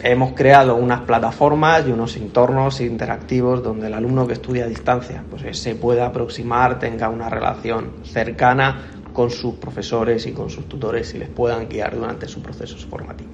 Hemos 0.02 0.32
creado 0.32 0.74
unas 0.74 1.02
plataformas 1.02 1.86
y 1.86 1.92
unos 1.92 2.16
entornos 2.16 2.80
interactivos 2.80 3.62
donde 3.62 3.86
el 3.86 3.94
alumno 3.94 4.26
que 4.26 4.34
estudia 4.34 4.64
a 4.64 4.68
distancia 4.68 5.22
pues, 5.30 5.56
se 5.56 5.76
pueda 5.76 6.06
aproximar, 6.06 6.80
tenga 6.80 7.08
una 7.08 7.30
relación 7.30 7.92
cercana 8.02 8.93
con 9.14 9.30
sus 9.30 9.54
profesores 9.54 10.26
y 10.26 10.32
con 10.32 10.50
sus 10.50 10.68
tutores 10.68 11.14
y 11.14 11.18
les 11.18 11.28
puedan 11.28 11.68
guiar 11.68 11.94
durante 11.94 12.28
su 12.28 12.42
proceso 12.42 12.76
formativo. 12.76 13.30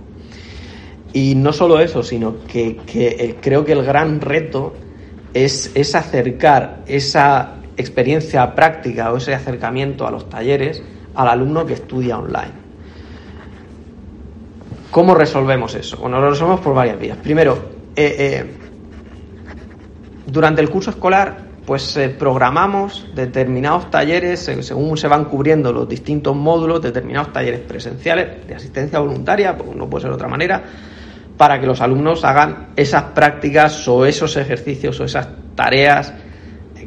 Y 1.12 1.34
no 1.34 1.52
solo 1.52 1.80
eso, 1.80 2.02
sino 2.04 2.44
que, 2.46 3.36
creo 3.40 3.64
que 3.64 3.72
el 3.72 3.82
gran 3.82 4.20
reto 4.20 4.74
es, 5.34 5.72
es, 5.74 5.94
acercar 5.94 6.82
esa 6.86 7.56
experiencia 7.76 8.54
práctica 8.54 9.10
o 9.10 9.16
ese 9.16 9.34
acercamiento 9.34 10.06
a 10.06 10.10
los 10.10 10.28
talleres 10.28 10.82
al 11.14 11.28
alumno 11.28 11.64
que 11.64 11.72
estudia 11.72 12.18
online. 12.18 12.60
¿Cómo 14.90 15.14
resolvemos 15.14 15.74
eso? 15.74 15.96
Bueno, 15.96 16.20
lo 16.20 16.30
resolvemos 16.30 16.60
por 16.60 16.74
varias 16.74 17.00
vías. 17.00 17.16
Primero, 17.16 17.58
eh, 17.96 18.16
eh, 18.18 18.50
durante 20.26 20.60
el 20.60 20.68
curso 20.68 20.90
escolar, 20.90 21.49
pues 21.70 21.96
eh, 21.98 22.08
programamos 22.08 23.06
determinados 23.14 23.92
talleres, 23.92 24.40
según 24.40 24.96
se 24.96 25.06
van 25.06 25.26
cubriendo 25.26 25.72
los 25.72 25.88
distintos 25.88 26.34
módulos, 26.34 26.82
determinados 26.82 27.32
talleres 27.32 27.60
presenciales 27.60 28.44
de 28.44 28.56
asistencia 28.56 28.98
voluntaria, 28.98 29.56
porque 29.56 29.76
no 29.76 29.88
puede 29.88 30.02
ser 30.02 30.10
de 30.10 30.16
otra 30.16 30.26
manera, 30.26 30.64
para 31.36 31.60
que 31.60 31.68
los 31.68 31.80
alumnos 31.80 32.24
hagan 32.24 32.70
esas 32.74 33.04
prácticas 33.12 33.86
o 33.86 34.04
esos 34.04 34.36
ejercicios 34.36 34.98
o 34.98 35.04
esas 35.04 35.28
tareas 35.54 36.12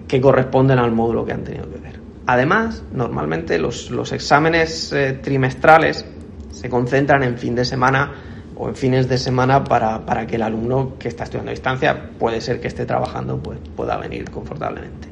que 0.05 0.19
corresponden 0.19 0.79
al 0.79 0.91
módulo 0.91 1.23
que 1.23 1.31
han 1.31 1.45
tenido 1.45 1.71
que 1.71 1.79
ver. 1.79 2.01
Además, 2.25 2.83
normalmente 2.91 3.57
los, 3.59 4.11
exámenes 4.11 4.91
eh, 4.91 5.13
trimestrales 5.13 6.05
se 6.51 6.69
concentran 6.69 7.23
en 7.23 7.37
fin 7.37 7.55
de 7.55 7.63
semana 7.63 8.11
o 8.55 8.69
en 8.69 8.75
fines 8.75 9.07
de 9.07 9.17
semana 9.17 9.63
para, 9.63 10.05
para, 10.05 10.27
que 10.27 10.35
el 10.35 10.43
alumno 10.43 10.93
que 10.99 11.07
está 11.07 11.23
estudiando 11.23 11.51
a 11.51 11.53
distancia, 11.53 12.09
puede 12.19 12.41
ser 12.41 12.59
que 12.59 12.67
esté 12.67 12.85
trabajando, 12.85 13.37
pues 13.41 13.59
pueda 13.75 13.97
venir 13.97 14.29
confortablemente. 14.29 15.07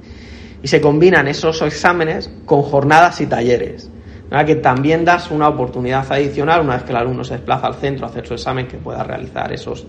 Y 0.63 0.67
se 0.67 0.79
combinan 0.79 1.27
esos 1.27 1.61
exámenes 1.61 2.29
con 2.45 2.61
jornadas 2.61 3.19
y 3.21 3.25
talleres 3.25 3.89
que 4.45 4.55
también 4.55 5.03
das 5.03 5.29
una 5.29 5.49
oportunidad 5.49 6.09
adicional 6.09 6.61
una 6.61 6.75
vez 6.75 6.83
que 6.83 6.91
el 6.91 6.97
alumno 6.97 7.23
se 7.23 7.35
desplaza 7.35 7.67
al 7.67 7.75
centro 7.75 8.05
a 8.05 8.09
hacer 8.09 8.25
su 8.25 8.33
examen 8.33 8.67
que 8.67 8.77
pueda 8.77 9.03
realizar 9.03 9.51
esos, 9.51 9.85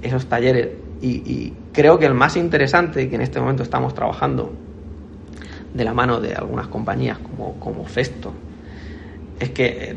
esos 0.00 0.26
talleres. 0.26 0.68
Y, 1.02 1.52
creo 1.72 1.98
que 1.98 2.06
el 2.06 2.14
más 2.14 2.36
interesante 2.36 3.08
que 3.08 3.14
en 3.16 3.22
este 3.22 3.40
momento 3.40 3.62
estamos 3.62 3.94
trabajando 3.94 4.52
de 5.74 5.84
la 5.84 5.92
mano 5.92 6.20
de 6.20 6.34
algunas 6.34 6.68
compañías 6.68 7.18
como, 7.18 7.54
como 7.60 7.84
Festo 7.84 8.32
es 9.38 9.50
que 9.50 9.66
eh, 9.66 9.96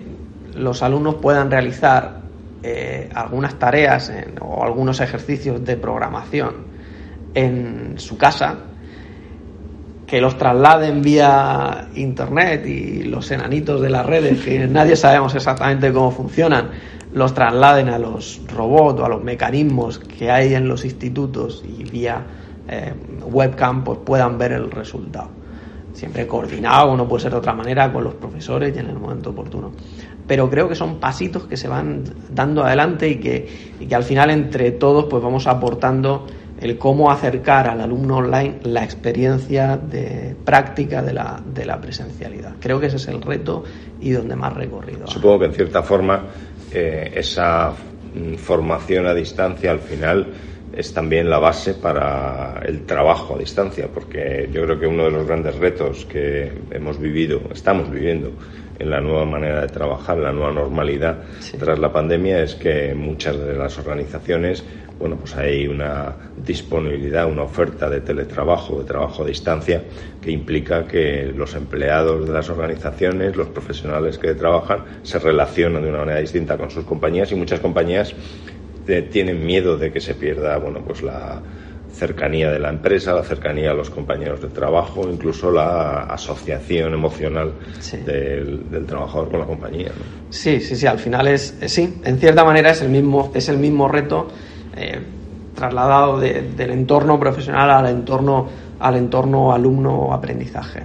los 0.56 0.84
alumnos 0.84 1.16
puedan 1.16 1.50
realizar 1.50 2.22
eh, 2.64 3.10
algunas 3.14 3.60
tareas 3.60 4.12
o 4.40 4.64
algunos 4.64 5.02
ejercicios 5.02 5.64
de 5.66 5.76
programación 5.76 6.54
en 7.34 7.96
su 7.98 8.18
casa 8.18 8.58
que 10.08 10.22
los 10.22 10.38
trasladen 10.38 11.02
vía 11.02 11.90
internet 11.96 12.66
y 12.66 13.04
los 13.04 13.32
enanitos 13.32 13.82
de 13.82 13.90
las 13.90 14.06
redes, 14.06 14.42
que 14.42 14.68
nadie 14.68 14.96
sabemos 14.96 15.34
exactamente 15.36 15.92
cómo 15.92 16.12
funcionan, 16.12 16.70
los 17.14 17.34
trasladen 17.34 17.90
a 17.90 17.98
los 17.98 18.42
robots 18.48 19.02
o 19.02 19.06
a 19.06 19.10
los 19.10 19.24
mecanismos 19.24 20.00
que 20.00 20.32
hay 20.32 20.54
en 20.54 20.68
los 20.68 20.86
institutos 20.86 21.64
y 21.66 21.84
vía 21.84 22.24
eh, 22.68 22.94
webcam 23.24 23.84
pues 23.84 24.00
puedan 24.06 24.38
ver 24.38 24.54
el 24.54 24.72
resultado. 24.72 25.43
Siempre 25.94 26.28
coordinado, 26.28 26.96
no 26.98 27.08
puede 27.08 27.24
ser 27.24 27.32
de 27.32 27.38
otra 27.38 27.54
manera, 27.54 27.92
con 27.92 28.04
los 28.04 28.16
profesores 28.16 28.76
y 28.76 28.80
en 28.80 28.90
el 28.90 28.98
momento 28.98 29.30
oportuno. 29.30 29.72
Pero 30.28 30.50
creo 30.50 30.68
que 30.68 30.76
son 30.76 31.00
pasitos 31.00 31.44
que 31.44 31.58
se 31.58 31.68
van 31.68 32.04
dando 32.30 32.64
adelante 32.64 33.10
y 33.10 33.16
que, 33.18 33.48
y 33.80 33.86
que 33.86 33.96
al 33.96 34.04
final 34.04 34.30
entre 34.30 34.72
todos 34.72 35.06
pues 35.06 35.22
vamos 35.22 35.48
aportando 35.48 36.26
el 36.60 36.78
cómo 36.78 37.12
acercar 37.12 37.68
al 37.68 37.82
alumno 37.82 38.18
online 38.18 38.60
la 38.64 38.84
experiencia 38.84 39.78
de 39.78 40.36
práctica 40.46 41.02
de 41.02 41.14
la, 41.14 41.42
de 41.46 41.66
la 41.66 41.80
presencialidad. 41.82 42.54
Creo 42.60 42.80
que 42.80 42.88
ese 42.88 42.96
es 42.96 43.08
el 43.10 43.22
reto 43.22 43.64
y 44.00 44.12
donde 44.12 44.36
más 44.36 44.54
recorrido. 44.54 45.06
Supongo 45.08 45.40
que 45.40 45.46
en 45.46 45.54
cierta 45.54 45.84
forma 45.84 46.24
eh, 46.72 47.12
esa 47.16 47.74
formación 48.38 49.08
a 49.08 49.14
distancia 49.14 49.72
al 49.72 49.80
final 49.80 50.28
es 50.76 50.94
también 50.94 51.30
la 51.30 51.40
base 51.40 51.76
para 51.76 52.62
el 52.66 52.86
trabajo 52.86 53.36
a 53.36 53.40
distancia, 53.40 53.88
porque 53.94 54.50
yo 54.52 54.64
creo 54.64 54.80
que 54.80 54.88
uno 54.88 55.06
de 55.06 55.12
los 55.12 55.28
grandes 55.28 55.56
retos 55.56 56.06
que 56.06 56.52
hemos 56.72 57.00
vivido, 57.00 57.42
estamos 57.52 57.90
viviendo 57.92 58.32
en 58.80 58.90
la 58.90 59.00
nueva 59.00 59.26
manera 59.26 59.62
de 59.62 59.68
trabajar, 59.68 60.18
la 60.18 60.32
nueva 60.32 60.52
normalidad 60.52 61.20
tras 61.60 61.78
la 61.78 61.92
pandemia, 61.92 62.42
es 62.42 62.56
que 62.56 62.94
muchas 62.96 63.38
de 63.40 63.54
las 63.54 63.78
organizaciones 63.78 64.64
bueno, 65.00 65.18
pues 65.18 65.36
hay 65.36 65.68
una 65.68 66.16
disponibilidad, 66.38 67.30
una 67.30 67.44
oferta 67.44 67.90
de 67.90 68.02
teletrabajo, 68.02 68.80
de 68.80 68.86
trabajo 68.86 69.24
a 69.24 69.26
distancia, 69.26 69.84
que 70.22 70.32
implica 70.32 70.88
que 70.88 71.34
los 71.36 71.56
empleados 71.56 72.28
de 72.28 72.34
las 72.34 72.50
organizaciones, 72.50 73.36
los 73.36 73.50
profesionales 73.50 74.18
que 74.18 74.34
trabajan, 74.34 74.86
se 75.02 75.20
relacionan 75.20 75.84
de 75.84 75.90
una 75.90 76.00
manera 76.00 76.20
distinta 76.20 76.58
con 76.58 76.70
sus 76.70 76.86
compañías 76.86 77.32
y 77.32 77.36
muchas 77.36 77.60
compañías 77.60 78.16
tienen 78.86 79.46
miedo 79.46 79.78
de 79.78 79.92
que 79.92 80.02
se 80.02 80.16
pierda, 80.16 80.58
bueno, 80.58 80.82
pues 80.86 81.04
la 81.04 81.42
cercanía 81.94 82.52
de 82.52 82.60
la 82.60 82.70
empresa, 82.70 83.14
la 83.14 83.24
cercanía 83.24 83.72
a 83.72 83.74
los 83.74 83.90
compañeros 83.90 84.42
de 84.42 84.50
trabajo, 84.50 85.08
incluso 85.10 85.52
la 85.52 86.04
asociación 86.04 86.94
emocional 86.94 87.54
del, 88.06 88.86
trabajador 88.88 89.30
con 89.30 89.40
la 89.40 89.46
compañía. 89.46 89.92
Sí, 90.30 90.60
sí, 90.60 90.76
sí, 90.76 90.88
al 90.88 90.98
final 90.98 91.28
es, 91.28 91.56
sí, 91.68 92.02
en 92.04 92.18
cierta 92.18 92.44
manera 92.44 92.72
es 92.72 92.82
el 92.82 92.90
mismo, 92.90 93.32
es 93.36 93.48
el 93.48 93.58
mismo 93.58 93.88
reto 93.88 94.28
eh, 94.76 95.00
trasladado 95.56 96.20
del 96.20 96.72
entorno 96.72 97.20
profesional 97.20 97.70
al 97.70 97.88
entorno, 97.88 98.50
al 98.80 98.96
entorno 98.96 99.54
alumno-aprendizaje. 99.54 100.82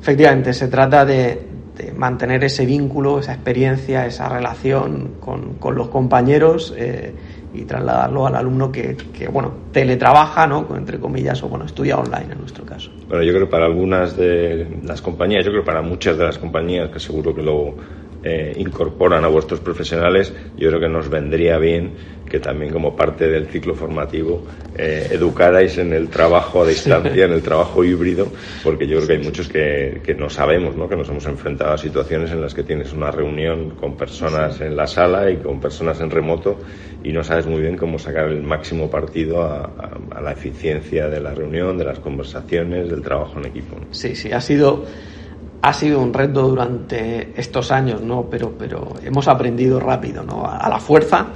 Efectivamente, 0.00 0.54
se 0.54 0.68
trata 0.68 1.04
de, 1.04 1.53
mantener 1.92 2.44
ese 2.44 2.66
vínculo, 2.66 3.18
esa 3.18 3.34
experiencia, 3.34 4.06
esa 4.06 4.28
relación 4.28 5.14
con, 5.20 5.58
los 5.74 5.88
compañeros 5.88 6.74
eh, 6.76 7.14
y 7.52 7.62
trasladarlo 7.62 8.26
al 8.26 8.34
alumno 8.34 8.72
que, 8.72 8.96
bueno, 9.32 9.52
teletrabaja, 9.72 10.46
¿no? 10.46 10.66
entre 10.76 10.98
comillas, 10.98 11.42
o 11.42 11.48
bueno, 11.48 11.64
estudia 11.64 11.96
online 11.96 12.32
en 12.32 12.40
nuestro 12.40 12.64
caso. 12.64 12.90
Bueno, 13.08 13.22
yo 13.22 13.32
creo 13.32 13.46
que 13.46 13.50
para 13.50 13.66
algunas 13.66 14.16
de 14.16 14.80
las 14.82 15.00
compañías, 15.00 15.44
yo 15.44 15.52
creo 15.52 15.62
que 15.62 15.66
para 15.66 15.82
muchas 15.82 16.18
de 16.18 16.24
las 16.24 16.38
compañías 16.38 16.90
que 16.90 16.98
seguro 16.98 17.34
que 17.34 17.42
lo 17.42 17.74
eh, 18.24 18.54
incorporan 18.56 19.22
a 19.24 19.28
vuestros 19.28 19.60
profesionales, 19.60 20.32
yo 20.56 20.68
creo 20.68 20.80
que 20.80 20.88
nos 20.88 21.10
vendría 21.10 21.58
bien 21.58 21.92
que 22.34 22.40
también 22.40 22.72
como 22.72 22.96
parte 22.96 23.28
del 23.28 23.46
ciclo 23.46 23.76
formativo 23.76 24.42
eh, 24.74 25.06
educarais 25.12 25.78
en 25.78 25.92
el 25.92 26.08
trabajo 26.08 26.64
a 26.64 26.66
distancia, 26.66 27.26
en 27.26 27.30
el 27.30 27.42
trabajo 27.42 27.84
híbrido, 27.84 28.26
porque 28.64 28.88
yo 28.88 28.96
creo 28.96 29.06
que 29.06 29.12
hay 29.12 29.22
muchos 29.22 29.48
que, 29.48 30.00
que 30.04 30.14
no 30.16 30.28
sabemos, 30.28 30.74
¿no? 30.74 30.88
que 30.88 30.96
nos 30.96 31.08
hemos 31.08 31.24
enfrentado 31.26 31.74
a 31.74 31.78
situaciones 31.78 32.32
en 32.32 32.40
las 32.40 32.52
que 32.52 32.64
tienes 32.64 32.92
una 32.92 33.12
reunión 33.12 33.70
con 33.76 33.96
personas 33.96 34.60
en 34.60 34.74
la 34.74 34.88
sala 34.88 35.30
y 35.30 35.36
con 35.36 35.60
personas 35.60 36.00
en 36.00 36.10
remoto 36.10 36.58
y 37.04 37.12
no 37.12 37.22
sabes 37.22 37.46
muy 37.46 37.60
bien 37.60 37.76
cómo 37.76 38.00
sacar 38.00 38.26
el 38.26 38.42
máximo 38.42 38.90
partido 38.90 39.44
a, 39.44 39.70
la 40.20 40.32
eficiencia 40.32 41.08
de 41.08 41.20
la 41.20 41.34
reunión, 41.34 41.78
de 41.78 41.84
las 41.84 42.00
conversaciones, 42.00 42.90
del 42.90 43.02
trabajo 43.02 43.38
en 43.38 43.46
equipo. 43.46 43.76
Sí, 43.92 44.16
sí, 44.16 44.32
ha 44.32 44.40
sido 44.40 44.86
ha 45.62 45.72
sido 45.72 46.00
un 46.00 46.12
reto 46.12 46.48
durante 46.48 47.32
estos 47.40 47.70
años, 47.70 48.02
¿no? 48.02 48.28
Pero, 48.28 48.52
pero 48.58 48.92
hemos 49.02 49.28
aprendido 49.28 49.80
rápido, 49.80 50.22
¿no? 50.22 50.44
A 50.46 50.68
la 50.68 50.78
fuerza, 50.78 51.28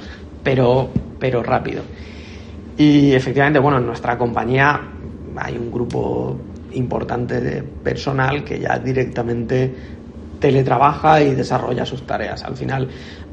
pero, 0.42 0.88
pero 1.18 1.42
rápido. 1.42 1.82
Y 2.76 3.12
efectivamente, 3.12 3.58
bueno, 3.58 3.78
en 3.78 3.86
nuestra 3.86 4.16
compañía 4.16 4.80
hay 5.36 5.56
un 5.56 5.70
grupo 5.70 6.36
importante 6.72 7.40
de 7.40 7.62
personal 7.62 8.44
que 8.44 8.60
ya 8.60 8.78
directamente 8.78 9.74
teletrabaja 10.38 11.20
y 11.22 11.34
desarrolla 11.34 11.84
sus 11.84 12.06
tareas. 12.06 12.44
Al 12.44 12.56
final, 12.56 12.88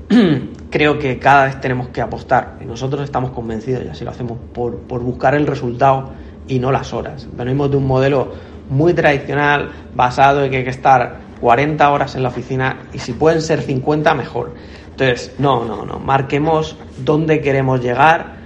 creo 0.70 0.98
que 0.98 1.20
cada 1.20 1.46
vez 1.46 1.62
tenemos 1.62 1.90
que 1.90 2.02
apostar, 2.02 2.58
y 2.62 2.66
nosotros 2.66 3.04
estamos 3.04 3.32
convencidos, 3.32 3.84
y 3.86 3.88
así 3.88 4.04
lo 4.04 4.12
hacemos, 4.12 4.38
por, 4.54 4.78
por 4.80 5.02
buscar 5.02 5.36
el 5.36 5.46
resultado 5.46 6.12
y 6.48 6.60
no 6.60 6.72
las 6.72 6.94
horas. 6.94 7.28
Venimos 7.36 7.72
de 7.72 7.78
un 7.78 7.88
modelo 7.88 8.34
muy 8.70 8.94
tradicional, 8.94 9.72
basado 9.96 10.44
en 10.44 10.52
que 10.52 10.58
hay 10.58 10.64
que 10.64 10.70
estar 10.72 11.20
40 11.42 11.92
horas 11.92 12.16
en 12.16 12.24
la 12.24 12.30
oficina 12.30 12.88
y 12.94 13.00
si 13.00 13.14
pueden 13.14 13.42
ser 13.42 13.62
50, 13.62 14.14
mejor. 14.16 14.54
Entonces, 14.98 15.36
no, 15.40 15.66
no, 15.66 15.86
no, 15.86 16.00
marquemos 16.00 16.78
dónde 17.04 17.42
queremos 17.42 17.82
llegar 17.82 18.38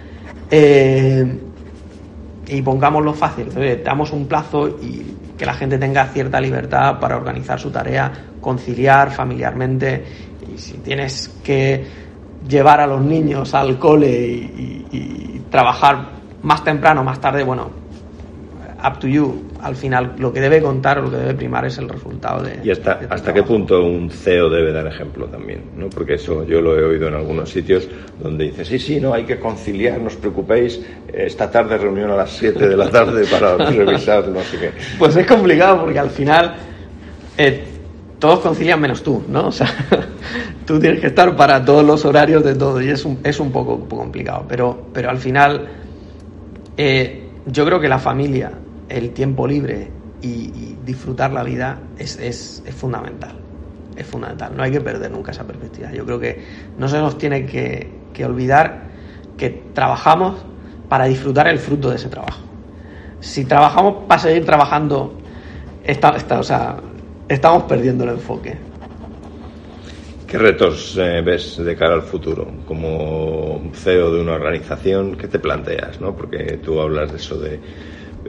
eh, 0.50 1.40
y 2.48 2.62
pongámoslo 2.64 3.14
fácil. 3.14 3.50
Damos 3.84 4.12
un 4.12 4.26
plazo 4.28 4.68
y 4.68 5.16
que 5.38 5.46
la 5.46 5.54
gente 5.54 5.78
tenga 5.78 6.08
cierta 6.08 6.42
libertad 6.42 7.00
para 7.00 7.18
organizar 7.18 7.60
su 7.60 7.70
tarea, 7.70 8.12
conciliar 8.42 9.12
familiarmente 9.12 10.04
y 10.52 10.58
si 10.58 10.80
tienes 10.80 11.40
que 11.44 11.86
llevar 12.48 12.82
a 12.82 12.88
los 12.88 13.02
niños 13.02 13.54
al 13.54 13.78
cole 13.78 14.10
y, 14.10 14.86
y 14.92 15.42
trabajar 15.52 16.10
más 16.42 16.64
temprano, 16.64 17.04
más 17.04 17.22
tarde, 17.22 17.44
bueno, 17.44 17.70
up 18.84 19.00
to 19.00 19.08
you. 19.08 19.44
Al 19.62 19.76
final, 19.76 20.16
lo 20.18 20.32
que 20.32 20.40
debe 20.42 20.62
contar 20.62 21.00
o 21.00 21.04
lo 21.04 21.12
que 21.12 21.18
debe 21.18 21.34
primar 21.34 21.66
es 21.66 21.78
el 21.78 21.90
resultado 21.90 22.44
de. 22.44 22.60
¿Y 22.64 22.72
hasta, 22.72 23.00
hasta 23.10 23.34
qué 23.34 23.44
punto 23.44 23.84
un 23.84 24.10
CEO 24.10 24.50
debe 24.50 24.72
dar 24.72 24.88
ejemplo 24.88 25.26
también? 25.26 25.64
¿no? 25.76 25.90
Porque 25.90 26.16
eso 26.16 26.46
yo 26.46 26.62
lo 26.62 26.78
he 26.78 26.84
oído 26.84 27.08
en 27.08 27.16
algunos 27.16 27.50
sitios 27.50 27.88
donde 28.22 28.46
dice: 28.46 28.66
sí, 28.66 28.80
sí, 28.80 29.00
no, 29.00 29.14
hay 29.14 29.26
que 29.26 29.40
conciliar, 29.40 30.00
no 30.00 30.08
os 30.08 30.16
preocupéis, 30.16 30.82
esta 31.12 31.50
tarde 31.50 31.78
reunión 31.78 32.12
a 32.12 32.16
las 32.16 32.32
7 32.32 32.68
de 32.68 32.78
la 32.78 32.90
tarde 32.90 33.26
para 33.26 33.58
revisar 33.72 34.28
no 34.28 34.42
sé 34.42 34.58
qué. 34.58 34.72
Pues 34.98 35.16
es 35.16 35.26
complicado 35.26 35.82
porque 35.82 36.00
al 36.00 36.10
final. 36.10 36.56
Eh, 37.38 37.64
todos 38.20 38.40
concilian 38.40 38.80
menos 38.80 39.02
tú, 39.02 39.24
¿no? 39.28 39.48
O 39.50 39.52
sea, 39.52 39.74
tú 40.66 40.80
tienes 40.80 41.00
que 41.00 41.08
estar 41.08 41.36
para 41.36 41.64
todos 41.64 41.84
los 41.84 42.06
horarios 42.06 42.44
de 42.44 42.54
todo 42.54 42.82
y 42.82 42.90
es 42.90 43.06
un, 43.06 43.20
es 43.24 43.40
un 43.40 43.52
poco, 43.52 43.88
complicado. 43.88 44.46
Pero, 44.48 44.88
pero 44.94 45.10
al 45.10 45.18
final, 45.18 45.68
eh, 46.78 47.24
yo 47.48 47.66
creo 47.66 47.80
que 47.80 47.90
la 47.90 48.00
familia 48.00 48.52
el 48.90 49.12
tiempo 49.12 49.48
libre 49.48 49.90
y, 50.22 50.76
disfrutar 50.86 51.32
la 51.32 51.44
vida 51.44 51.80
es, 51.98 52.18
es, 52.18 52.64
es, 52.66 52.74
fundamental. 52.74 53.36
Es 53.96 54.08
fundamental. 54.08 54.56
No 54.56 54.64
hay 54.64 54.72
que 54.72 54.82
perder 54.82 55.12
nunca 55.12 55.32
esa 55.32 55.46
perspectiva. 55.46 55.92
Yo 55.92 56.04
creo 56.06 56.20
que 56.20 56.44
no 56.78 56.88
se 56.88 56.98
nos 56.98 57.18
tiene 57.18 57.46
que, 57.46 57.92
que 58.14 58.26
olvidar 58.26 58.90
que 59.38 59.50
trabajamos 59.74 60.44
para 60.88 61.06
disfrutar 61.06 61.48
el 61.48 61.60
fruto 61.60 61.90
de 61.90 61.98
ese 61.98 62.10
trabajo. 62.10 62.42
Si 63.20 63.46
trabajamos 63.46 64.06
para 64.08 64.20
seguir 64.20 64.46
trabajando, 64.46 65.14
está, 65.84 66.10
está, 66.16 66.40
o 66.40 66.44
sea, 66.44 66.78
estamos 67.28 67.64
perdiendo 67.64 68.04
el 68.04 68.12
enfoque. 68.12 68.58
¿Qué 70.28 70.38
retos 70.38 70.96
eh, 71.00 71.22
ves 71.26 71.58
de 71.58 71.76
cara 71.76 71.96
al 71.96 72.04
futuro? 72.04 72.48
Como 72.68 73.72
CEO 73.74 74.14
de 74.14 74.22
una 74.22 74.34
organización, 74.34 75.16
¿qué 75.16 75.28
te 75.28 75.40
planteas? 75.40 76.00
¿no? 76.00 76.16
Porque 76.16 76.60
tú 76.64 76.80
hablas 76.80 77.12
de 77.12 77.18
eso 77.18 77.40
de 77.40 77.60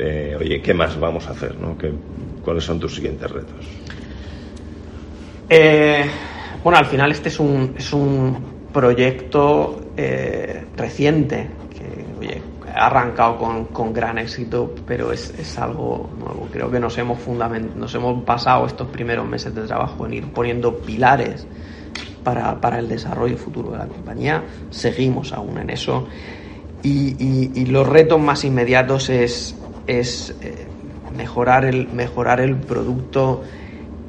eh, 0.01 0.37
oye, 0.39 0.63
¿qué 0.63 0.73
más 0.73 0.99
vamos 0.99 1.27
a 1.29 1.33
hacer? 1.33 1.57
¿no? 1.57 1.77
¿Cuáles 2.43 2.65
son 2.65 2.81
tus 2.81 2.95
siguientes 2.95 3.31
retos? 3.31 3.67
Eh, 5.49 6.05
bueno, 6.65 6.79
al 6.79 6.87
final 6.87 7.11
este 7.13 7.29
es 7.29 7.39
un, 7.39 7.75
es 7.77 7.93
un 7.93 8.69
proyecto 8.73 9.93
eh, 9.97 10.65
reciente, 10.77 11.51
que, 11.77 12.41
ha 12.73 12.87
arrancado 12.87 13.37
con, 13.37 13.65
con 13.67 13.93
gran 13.93 14.17
éxito, 14.19 14.73
pero 14.87 15.13
es, 15.13 15.35
es, 15.37 15.59
algo 15.59 16.09
nuevo. 16.19 16.49
Creo 16.53 16.71
que 16.71 16.79
nos 16.79 16.97
hemos, 16.99 17.19
fundament 17.19 17.75
nos 17.75 17.93
hemos 17.97 18.23
pasado 18.23 18.65
estos 18.65 18.87
primeros 18.89 19.27
meses 19.27 19.53
de 19.55 19.67
trabajo 19.67 20.07
en 20.07 20.15
ir 20.15 20.33
poniendo 20.33 20.79
pilares 20.79 21.47
para, 22.23 22.61
para 22.61 22.79
el 22.79 22.89
desarrollo 22.89 23.37
futuro 23.37 23.73
de 23.73 23.79
la 23.79 23.87
compañía. 23.87 24.45
Seguimos 24.71 25.33
aún 25.33 25.59
en 25.59 25.71
eso. 25.71 26.07
Y 26.83 27.67
los 27.67 27.87
retos 27.87 28.21
más 28.21 28.45
inmediatos 28.45 29.11
es, 29.11 29.60
es 29.99 30.35
eh, 30.41 30.67
mejorar, 31.17 31.65
el, 31.65 31.89
mejorar 31.89 32.41
el 32.41 32.57
producto 32.57 33.43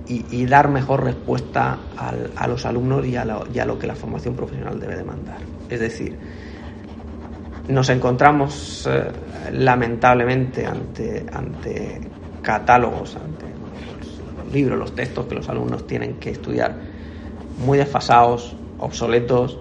y, 0.07 0.45
dar 0.45 0.67
mejor 0.67 1.05
respuesta 1.05 1.77
al, 1.97 2.31
a 2.35 2.45
los 2.45 2.65
alumnos 2.65 3.05
y 3.05 3.15
a, 3.15 3.23
lo, 3.23 3.79
que 3.79 3.87
la 3.87 3.95
formación 3.95 4.35
profesional 4.35 4.77
debe 4.77 4.97
demandar. 4.97 5.37
Es 5.69 5.79
decir, 5.79 6.17
nos 7.69 7.87
encontramos 7.87 8.89
eh, 8.91 9.05
lamentablemente 9.53 10.65
ante, 10.65 11.25
ante 11.31 12.01
catálogos, 12.41 13.15
ante 13.15 13.45
los, 14.43 14.53
libros, 14.53 14.77
los 14.77 14.93
textos 14.93 15.27
que 15.27 15.35
los 15.35 15.47
alumnos 15.47 15.87
tienen 15.87 16.15
que 16.15 16.31
estudiar 16.31 16.75
muy 17.65 17.77
desfasados, 17.77 18.53
obsoletos, 18.79 19.57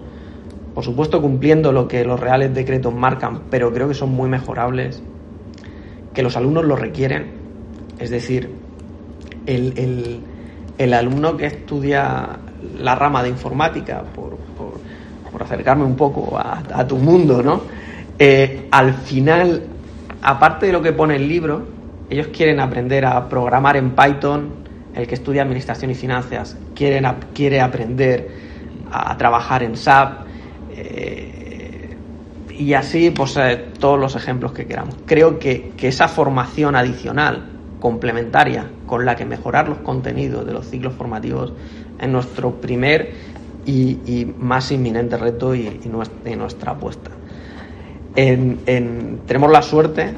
por 0.75 0.83
supuesto 0.83 1.21
cumpliendo 1.21 1.71
lo 1.71 1.87
que 1.87 2.03
los 2.03 2.19
reales 2.19 2.53
decretos 2.53 2.93
marcan, 2.93 3.43
pero 3.49 3.71
creo 3.71 3.87
que 3.87 3.93
son 3.93 4.09
muy 4.09 4.29
mejorables, 4.29 5.01
que 6.13 6.23
los 6.23 6.35
alumnos 6.35 6.65
lo 6.65 6.75
requieren, 6.75 7.31
es 7.99 8.09
decir, 8.09 8.49
el, 9.45 10.21
el, 10.77 10.93
alumno 10.93 11.37
que 11.37 11.45
estudia 11.45 12.39
la 12.77 12.95
rama 12.95 13.23
de 13.23 13.29
informática, 13.29 14.03
por, 14.15 14.37
por, 14.37 15.41
acercarme 15.41 15.83
un 15.83 15.95
poco 15.95 16.37
a, 16.37 16.85
tu 16.85 16.97
mundo, 16.97 17.41
¿no? 17.41 17.61
Eh, 18.19 18.67
al 18.69 18.93
final, 18.93 19.63
aparte 20.21 20.67
de 20.67 20.71
lo 20.71 20.81
que 20.81 20.93
pone 20.93 21.15
el 21.15 21.27
libro, 21.27 21.65
ellos 22.09 22.27
quieren 22.27 22.59
aprender 22.59 23.05
a 23.05 23.27
programar 23.27 23.77
en 23.77 23.91
Python, 23.91 24.49
el 24.93 25.07
que 25.07 25.15
estudia 25.15 25.41
Administración 25.41 25.91
y 25.91 25.95
Finanzas 25.95 26.57
quieren, 26.75 27.05
quiere 27.33 27.61
aprender 27.61 28.29
a, 28.91 29.11
a 29.11 29.17
trabajar 29.17 29.63
en 29.63 29.75
SAP, 29.77 30.27
eh, 30.75 31.40
y 32.61 32.75
así 32.75 33.09
pues 33.09 33.35
eh, 33.37 33.65
todos 33.79 33.99
los 33.99 34.15
ejemplos 34.15 34.51
que 34.51 34.67
queramos. 34.67 34.95
Creo 35.07 35.39
que, 35.39 35.71
que 35.75 35.87
esa 35.87 36.07
formación 36.07 36.75
adicional, 36.75 37.49
complementaria, 37.79 38.69
con 38.85 39.03
la 39.03 39.15
que 39.15 39.25
mejorar 39.25 39.67
los 39.67 39.79
contenidos 39.79 40.45
de 40.45 40.53
los 40.53 40.69
ciclos 40.69 40.93
formativos 40.93 41.53
es 41.99 42.07
nuestro 42.07 42.61
primer 42.61 43.13
y, 43.65 44.31
más 44.37 44.71
inminente 44.71 45.17
reto 45.17 45.55
y, 45.55 45.79
nuestra, 45.89 46.73
apuesta. 46.73 47.09
En, 48.15 48.59
en, 48.67 49.21
tenemos 49.25 49.51
la 49.51 49.63
suerte 49.63 50.13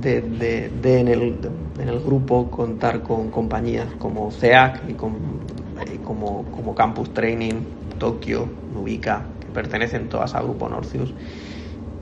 de, 0.00 0.22
de, 0.22 1.00
en, 1.00 1.08
el, 1.08 1.36
en, 1.78 1.88
el, 1.88 2.00
grupo 2.00 2.50
contar 2.50 3.02
con 3.02 3.30
compañías 3.30 3.88
como 3.98 4.30
CEAC 4.30 4.88
y, 4.88 4.94
con, 4.94 5.16
como, 6.02 6.44
como, 6.44 6.74
Campus 6.74 7.12
Training, 7.12 7.60
Tokio, 7.98 8.48
Nubica, 8.72 9.26
que 9.40 9.48
pertenecen 9.48 10.08
todas 10.08 10.34
a 10.34 10.40
Grupo 10.40 10.68
Norcius 10.68 11.12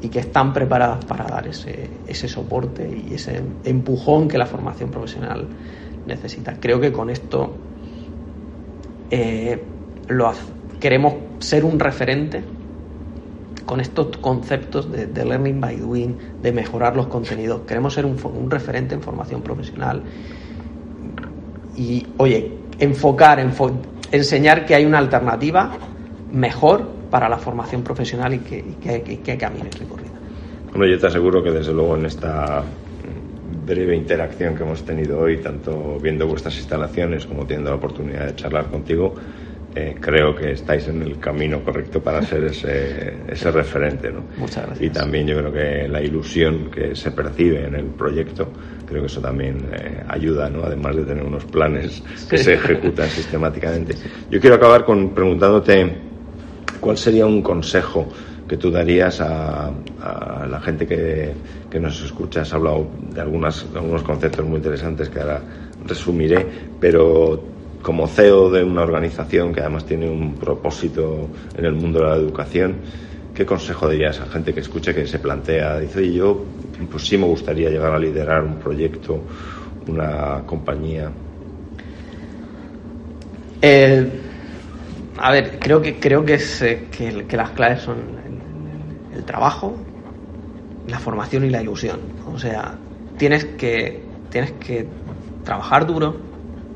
y 0.03 0.09
que 0.09 0.21
están 0.21 0.53
preparadas 0.53 1.05
para 1.05 1.25
dar 1.25 1.47
ese, 1.47 1.89
ese 2.07 2.29
soporte 2.29 3.05
y 3.09 3.15
ese 3.15 3.43
empujón 3.65 4.29
que 4.29 4.39
la 4.39 4.47
formación 4.47 4.91
profesional 4.91 5.47
necesita. 6.07 6.55
Creo 6.61 6.81
que 6.81 6.93
con 6.93 7.11
esto 7.11 7.55
eh, 9.11 9.63
lo 10.09 10.33
queremos 10.81 11.15
ser 11.39 11.65
un 11.65 11.79
referente 11.79 12.45
con 13.65 13.81
estos 13.81 14.17
conceptos 14.19 14.91
de, 14.93 15.25
learning 15.25 15.61
by 15.61 15.77
doing, 15.77 16.17
de 16.41 16.53
mejorar 16.53 16.95
los 16.95 17.09
contenidos. 17.09 17.63
Queremos 17.67 17.95
ser 17.95 18.07
un, 18.07 18.17
un, 18.25 18.49
referente 18.49 18.95
en 18.95 19.03
formación 19.03 19.43
profesional 19.43 20.03
y, 21.77 22.07
oye, 22.19 22.53
enfocar, 22.79 23.41
enfo 23.41 23.73
enseñar 24.13 24.67
que 24.67 24.75
hay 24.77 24.85
una 24.85 24.99
alternativa 24.99 25.73
mejor 26.33 26.96
para 27.17 27.31
la 27.31 27.39
formación 27.39 27.83
profesional 27.83 28.35
y 28.35 28.41
que, 28.41 28.59
y 28.59 28.75
que, 28.75 29.23
que, 29.23 29.33
recorridos. 29.37 30.13
Bueno, 30.71 30.87
yo 30.87 30.99
te 30.99 31.07
aseguro 31.07 31.43
que 31.43 31.51
desde 31.51 31.73
luego 31.73 31.97
en 31.97 32.05
esta 32.05 32.63
breve 33.65 33.97
interacción 33.97 34.55
que 34.55 34.65
hemos 34.65 34.85
tenido 34.85 35.21
hoy, 35.21 35.39
tanto 35.39 35.99
viendo 35.99 36.27
vuestras 36.27 36.55
instalaciones 36.59 37.25
como 37.25 37.47
teniendo 37.47 37.71
la 37.71 37.77
oportunidad 37.77 38.27
de 38.27 38.37
charlar 38.37 38.67
contigo, 38.67 39.15
eh, 39.75 39.97
creo 39.99 40.35
que 40.35 40.51
estáis 40.53 40.89
en 40.89 41.01
el 41.01 41.19
camino 41.19 41.65
correcto 41.65 42.03
para 42.03 42.21
ser 42.21 42.45
ese, 42.45 43.15
ese 43.29 43.51
referente. 43.51 44.11
¿no? 44.11 44.21
Muchas 44.37 44.67
gracias. 44.67 44.87
Y 44.87 44.91
también 44.91 45.27
yo 45.27 45.39
creo 45.39 45.51
que 45.51 45.89
la 45.89 46.03
ilusión 46.03 46.71
que 46.71 46.95
se 46.95 47.13
percibe 47.13 47.67
en 47.67 47.77
el 47.77 47.87
proyecto, 47.87 48.47
creo 48.87 49.01
que 49.01 49.07
eso 49.07 49.23
también 49.23 49.71
eh, 49.73 50.03
ayuda, 50.07 50.51
¿no? 50.51 50.65
además 50.65 50.97
de 50.97 51.05
tener 51.05 51.25
unos 51.25 51.47
planes 51.47 52.03
que 52.29 52.37
se 52.37 52.53
ejecutan 52.53 53.09
sistemáticamente. 53.09 53.95
Yo 54.31 54.39
quiero 54.39 54.57
acabar 54.57 54.85
con 54.85 55.15
preguntándote 55.15 56.06
cuál 56.87 56.97
sería 56.97 57.27
un 57.27 57.43
consejo 57.43 58.07
que 58.47 58.57
tú 58.57 58.71
darías 58.71 59.21
a, 59.21 59.73
la 60.49 60.61
gente 60.61 60.87
que, 60.87 61.33
que, 61.69 61.81
nos 61.81 62.01
escucha. 62.01 62.43
Has 62.43 62.53
hablado 62.55 62.87
de, 63.13 63.21
algunas, 63.21 63.67
algunos 63.75 64.05
conceptos 64.05 64.47
muy 64.47 64.59
interesantes 64.59 65.09
que 65.09 65.19
ahora 65.19 65.43
resumiré, 65.85 66.47
pero 66.79 67.43
como 67.83 68.07
CEO 68.07 68.51
de 68.53 68.63
una 68.63 68.83
organización 68.83 69.53
que 69.53 69.63
además 69.63 69.85
tiene 69.85 70.09
un 70.09 70.35
propósito 70.37 71.29
en 71.59 71.65
el 71.65 71.73
mundo 71.73 71.99
de 71.99 72.05
la 72.05 72.15
educación, 72.15 72.77
¿qué 73.35 73.45
consejo 73.45 73.89
dirías 73.89 74.21
a 74.21 74.27
gente 74.27 74.55
que 74.55 74.61
escuche, 74.61 74.95
que 74.95 75.09
se 75.09 75.19
plantea, 75.19 75.81
dice, 75.81 75.99
oye, 75.99 76.13
yo 76.13 76.45
pues 76.89 77.03
sí 77.05 77.19
me 77.19 77.27
gustaría 77.27 77.69
llegar 77.69 77.93
a 77.93 77.99
liderar 77.99 78.45
un 78.45 78.61
proyecto, 78.61 79.23
una 79.89 80.45
compañía? 80.47 81.11
Eh, 83.61 84.09
a 85.19 85.33
ver, 85.33 85.59
creo 85.59 85.83
que 85.83 85.99
creo 85.99 86.25
que, 86.25 86.35
es, 86.35 86.63
eh, 86.63 86.87
que, 86.91 87.37
las 87.37 87.51
claves 87.51 87.83
son 87.83 87.97
el, 89.13 89.19
el, 89.19 89.25
trabajo, 89.25 89.77
la 90.89 90.99
formación 90.99 91.45
y 91.45 91.51
la 91.51 91.63
ilusión. 91.63 92.01
O 92.33 92.39
sea, 92.39 92.79
tienes 93.19 93.45
que 93.45 94.03
tienes 94.31 94.53
que 94.53 94.87
trabajar 95.45 95.87
duro, 95.87 96.17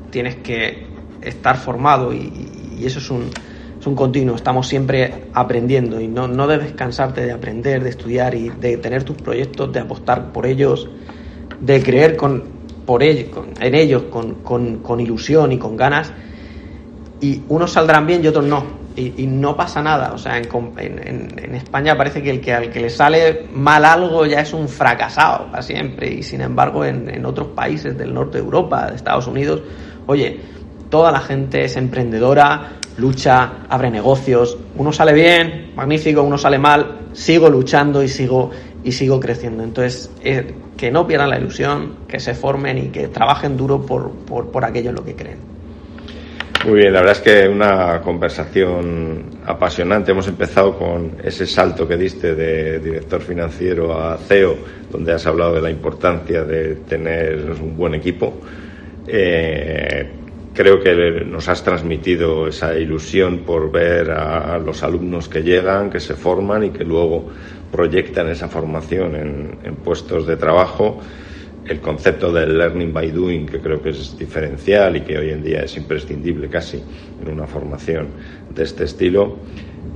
tienes 0.09 0.35
que 0.37 0.87
estar 1.21 1.57
formado 1.57 2.13
y, 2.13 2.31
y 2.79 2.85
eso 2.85 2.99
es 2.99 3.09
un, 3.11 3.29
es 3.81 3.87
un 3.87 3.95
continuo, 3.95 4.35
estamos 4.35 4.67
siempre 4.67 5.23
aprendiendo 5.33 5.99
y 5.99 6.07
no, 6.07 6.27
no 6.27 6.45
debes 6.45 6.73
cansarte 6.73 7.25
de 7.25 7.31
aprender, 7.31 7.83
de 7.83 7.89
estudiar 7.89 8.35
y 8.35 8.49
de 8.49 8.77
tener 8.77 9.03
tus 9.03 9.17
proyectos, 9.17 9.73
de 9.73 9.79
apostar 9.79 10.31
por 10.31 10.45
ellos, 10.45 10.87
de 11.59 11.81
creer 11.81 12.15
con, 12.15 12.43
por 12.85 13.01
ellos, 13.01 13.29
con, 13.29 13.45
en 13.59 13.73
ellos 13.73 14.03
con, 14.03 14.35
con, 14.35 14.77
con, 14.77 14.99
ilusión 14.99 15.51
y 15.51 15.57
con 15.57 15.77
ganas 15.77 16.13
y 17.21 17.43
unos 17.47 17.71
saldrán 17.71 18.05
bien 18.05 18.23
y 18.23 18.27
otros 18.27 18.45
no. 18.45 18.81
Y, 18.93 19.25
no 19.25 19.55
pasa 19.55 19.81
nada, 19.81 20.11
o 20.13 20.17
sea, 20.17 20.37
en, 20.37 20.49
en, 20.77 21.39
en, 21.39 21.55
España 21.55 21.95
parece 21.95 22.21
que 22.21 22.29
el 22.29 22.41
que 22.41 22.53
al 22.53 22.69
que 22.69 22.81
le 22.81 22.89
sale 22.89 23.47
mal 23.53 23.85
algo 23.85 24.25
ya 24.25 24.41
es 24.41 24.51
un 24.51 24.67
fracasado 24.67 25.45
para 25.49 25.63
siempre 25.63 26.13
y 26.13 26.23
sin 26.23 26.41
embargo 26.41 26.83
en, 26.83 27.09
en 27.09 27.25
otros 27.25 27.47
países 27.55 27.97
del 27.97 28.13
norte 28.13 28.39
de 28.39 28.43
Europa, 28.43 28.87
de 28.87 28.97
Estados 28.97 29.27
Unidos, 29.27 29.61
oye, 30.07 30.41
toda 30.89 31.09
la 31.09 31.21
gente 31.21 31.63
es 31.63 31.77
emprendedora, 31.77 32.73
lucha, 32.97 33.53
abre 33.69 33.89
negocios, 33.89 34.57
uno 34.75 34.91
sale 34.91 35.13
bien, 35.13 35.71
magnífico, 35.73 36.21
uno 36.21 36.37
sale 36.37 36.59
mal, 36.59 37.07
sigo 37.13 37.49
luchando 37.49 38.03
y 38.03 38.09
sigo 38.09 38.51
y 38.83 38.91
sigo 38.91 39.19
creciendo. 39.19 39.63
Entonces, 39.63 40.11
eh, 40.21 40.53
que 40.75 40.91
no 40.91 41.07
pierdan 41.07 41.29
la 41.29 41.39
ilusión, 41.39 41.95
que 42.07 42.19
se 42.19 42.33
formen 42.33 42.77
y 42.77 42.87
que 42.89 43.07
trabajen 43.07 43.55
duro 43.55 43.85
por, 43.85 44.11
por, 44.11 44.51
por 44.51 44.65
aquello 44.65 44.89
en 44.89 44.95
lo 44.95 45.05
que 45.05 45.15
creen. 45.15 45.50
Muy 46.63 46.81
bien, 46.81 46.93
la 46.93 46.99
verdad 46.99 47.17
es 47.17 47.21
que 47.23 47.49
una 47.49 48.01
conversación 48.01 49.31
apasionante. 49.47 50.11
Hemos 50.11 50.27
empezado 50.27 50.77
con 50.77 51.13
ese 51.23 51.47
salto 51.47 51.87
que 51.87 51.97
diste 51.97 52.35
de 52.35 52.77
director 52.77 53.19
financiero 53.21 53.99
a 53.99 54.15
CEO, 54.17 54.57
donde 54.91 55.11
has 55.11 55.25
hablado 55.25 55.55
de 55.55 55.61
la 55.61 55.71
importancia 55.71 56.43
de 56.43 56.75
tener 56.87 57.49
un 57.59 57.75
buen 57.75 57.95
equipo. 57.95 58.41
Eh, 59.07 60.07
creo 60.53 60.79
que 60.79 61.25
nos 61.25 61.49
has 61.49 61.63
transmitido 61.63 62.47
esa 62.47 62.77
ilusión 62.77 63.39
por 63.39 63.71
ver 63.71 64.11
a 64.11 64.59
los 64.59 64.83
alumnos 64.83 65.27
que 65.27 65.41
llegan, 65.41 65.89
que 65.89 65.99
se 65.99 66.13
forman 66.13 66.65
y 66.65 66.69
que 66.69 66.83
luego 66.83 67.27
proyectan 67.71 68.29
esa 68.29 68.47
formación 68.47 69.15
en, 69.15 69.57
en 69.63 69.75
puestos 69.77 70.27
de 70.27 70.37
trabajo. 70.37 70.99
El 71.65 71.79
concepto 71.79 72.31
del 72.31 72.57
learning 72.57 72.91
by 72.91 73.11
doing, 73.11 73.45
que 73.45 73.59
creo 73.59 73.81
que 73.81 73.89
es 73.89 74.17
diferencial 74.17 74.97
y 74.97 75.01
que 75.01 75.17
hoy 75.17 75.29
en 75.29 75.43
día 75.43 75.61
es 75.61 75.77
imprescindible 75.77 76.49
casi 76.49 76.81
en 77.21 77.31
una 77.31 77.45
formación 77.45 78.07
de 78.53 78.63
este 78.63 78.85
estilo. 78.85 79.37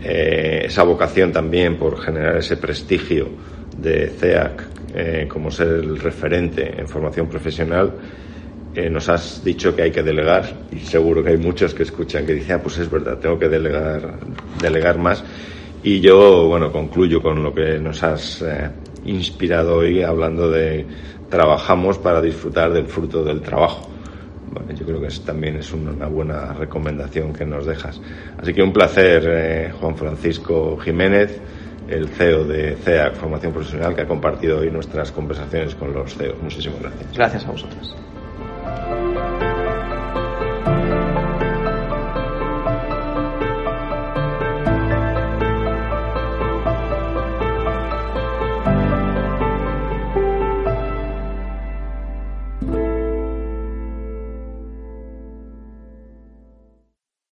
Eh, 0.03 0.63
esa 0.65 0.83
vocación 0.83 1.31
también 1.31 1.77
por 1.77 1.99
generar 1.99 2.37
ese 2.37 2.57
prestigio 2.57 3.29
de 3.77 4.07
CEAC 4.07 4.63
eh, 4.93 5.25
como 5.27 5.51
ser 5.51 5.67
el 5.67 5.99
referente 5.99 6.79
en 6.79 6.87
formación 6.87 7.27
profesional 7.27 7.93
eh, 8.75 8.89
nos 8.89 9.07
has 9.07 9.41
dicho 9.41 9.73
que 9.73 9.83
hay 9.83 9.91
que 9.91 10.03
delegar 10.03 10.43
y 10.69 10.79
seguro 10.79 11.23
que 11.23 11.29
hay 11.29 11.37
muchos 11.37 11.73
que 11.73 11.83
escuchan 11.83 12.25
que 12.25 12.33
dicen, 12.33 12.57
ah, 12.57 12.61
pues 12.61 12.77
es 12.77 12.91
verdad, 12.91 13.17
tengo 13.17 13.39
que 13.39 13.47
delegar, 13.47 14.19
delegar 14.61 14.97
más. 14.97 15.23
Y 15.81 16.01
yo, 16.01 16.45
bueno, 16.47 16.73
concluyo 16.73 17.21
con 17.21 17.41
lo 17.41 17.53
que 17.53 17.79
nos 17.79 18.03
has 18.03 18.41
eh, 18.41 18.69
inspirado 19.05 19.77
hoy 19.77 20.01
hablando 20.01 20.51
de 20.51 20.85
trabajamos 21.29 21.97
para 21.97 22.21
disfrutar 22.21 22.71
del 22.71 22.87
fruto 22.87 23.23
del 23.23 23.41
trabajo. 23.41 23.89
yo 24.73 24.85
creo 24.85 25.01
que 25.01 25.09
también 25.25 25.57
es 25.57 25.73
una 25.73 26.07
buena 26.07 26.53
recomendación 26.53 27.33
que 27.33 27.45
nos 27.45 27.65
dejas. 27.65 27.99
Así 28.37 28.53
que 28.53 28.61
un 28.61 28.71
placer, 28.71 29.23
eh, 29.27 29.73
Juan 29.79 29.95
Francisco 29.95 30.77
Jiménez, 30.77 31.41
el 31.87 32.07
CEO 32.09 32.45
de 32.45 32.75
CEAC 32.75 33.15
Formación 33.15 33.53
Profesional, 33.53 33.95
que 33.95 34.01
ha 34.01 34.07
compartido 34.07 34.59
hoy 34.59 34.71
nuestras 34.71 35.11
conversaciones 35.11 35.75
con 35.75 35.93
los 35.93 36.15
CEOs. 36.15 36.41
Muchísimas 36.41 36.81
gracias. 36.81 37.13
Gracias 37.13 37.45
a 37.45 37.51
vosotros. 37.51 37.95